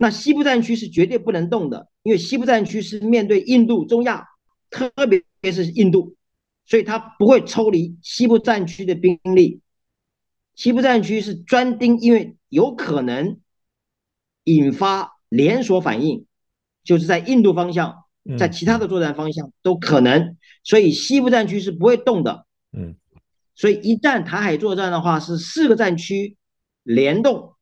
[0.00, 4.28] 那西部战区是绝对不能动的，因为西部战区是面对印度、中亚，
[4.70, 6.14] 特别是印度，
[6.66, 9.60] 所以它不会抽离西部战区的兵力。
[10.54, 13.40] 西部战区是专盯，因为有可能
[14.44, 16.26] 引发连锁反应，
[16.84, 18.04] 就是在印度方向，
[18.38, 22.46] 在其他的作战方向都可能，所以西部战区是不会动的。
[22.72, 22.94] 嗯，
[23.56, 26.36] 所以一旦台海作战的话，是四个战区
[26.84, 27.54] 联动。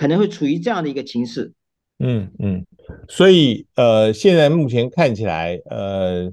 [0.00, 1.52] 可能会处于这样的一个情势，
[1.98, 2.64] 嗯嗯，
[3.06, 6.32] 所以呃，现在目前看起来，呃，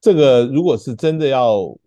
[0.00, 1.78] 这个如果是真的要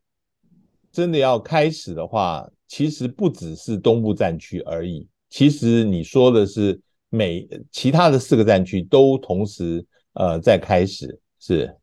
[0.89, 5.05] 真的要开始的话，其实不只是东部战区而已。
[5.29, 11.75] 其实你说的是每其他的四个战区都同时呃在开始，是，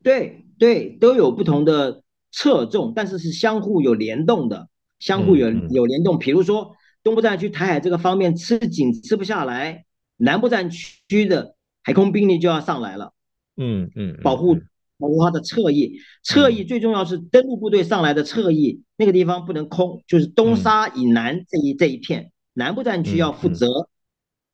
[0.00, 4.68] 对对，都有不同的侧重，但是是相互有联动的，
[5.00, 6.76] 相互有有联动，比如说。
[7.02, 9.84] 东部战区台海这个方面吃紧吃不下来，
[10.16, 13.12] 南部战区的海空兵力就要上来了，
[13.56, 14.58] 嗯嗯，保护
[14.98, 23.88] 保护它的侧翼，侧翼最重要是登陆部队上来的侧翼，那个地方不能空，就是东沙以南这一这一片，南部战区要负责，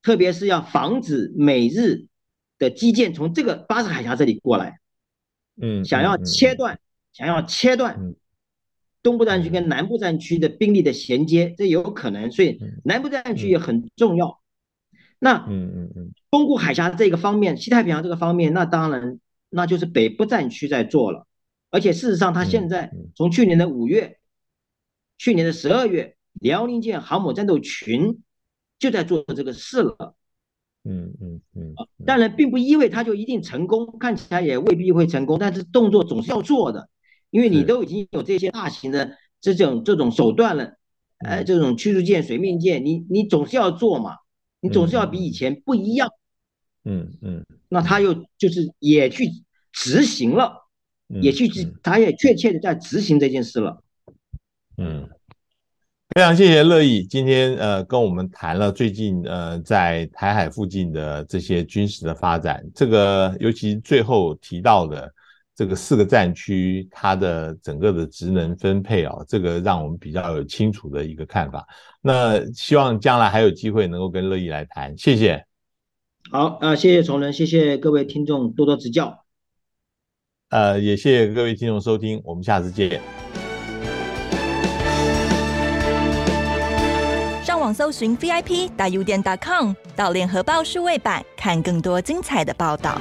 [0.03, 2.07] 特别是要防止美日
[2.59, 4.78] 的基建从这个巴士海峡这里过来，
[5.61, 6.78] 嗯，想要切断，
[7.12, 8.14] 想要切断。
[9.07, 14.40] 东部战区跟南部战区的兵力的衔接，这有可能，所以南部战区也很重要。
[15.20, 21.28] 那，嗯嗯嗯，东部海峡这个方面，西太平洋这个方面，那当然那就是北部战区在做了。
[21.70, 24.16] 而且事实上，他现在从去年的五月、嗯、
[25.18, 28.24] 去年的十二月，辽宁舰航母战斗群
[28.80, 30.16] 就在做这个事了。
[30.82, 31.74] 嗯嗯嗯。
[32.04, 36.88] 当然，并不意味他就一定成功，看起来也未必会成功，但是动作总是要做的，
[37.31, 40.74] 因为你都已经有这些大型的这种这种手段了，
[41.18, 44.16] 呃，这种驱逐舰、水面舰，你你总是要做嘛，
[44.61, 46.11] 你总是要比以前不一样。
[46.85, 47.45] 嗯嗯。
[47.68, 49.31] 那他又就是也去
[49.72, 50.62] 执行了。
[51.22, 53.81] 也去执，他也确切的在执行这件事了。
[54.77, 55.09] 嗯，
[56.09, 65.09] 非常谢谢乐意今天呃跟我们谈了最近呃在台海附近的这些军事的发展，这个尤其最后提到的
[65.57, 71.66] 这个四个战区，它的整个的职能分配啊，这个让我们比较有清楚的一个看法。
[72.02, 75.46] 那希望将来还有机会能够跟乐意来谈，谢谢。
[76.30, 79.24] 好啊，呃，谢谢崇仁，谢谢各位听众多多指教。
[80.50, 83.00] 呃，也谢谢各位听众收听，我们下次见。
[87.42, 93.00] 上网搜寻 VIP 大 U 点 .com，到联合报数位版看更多精彩的报道。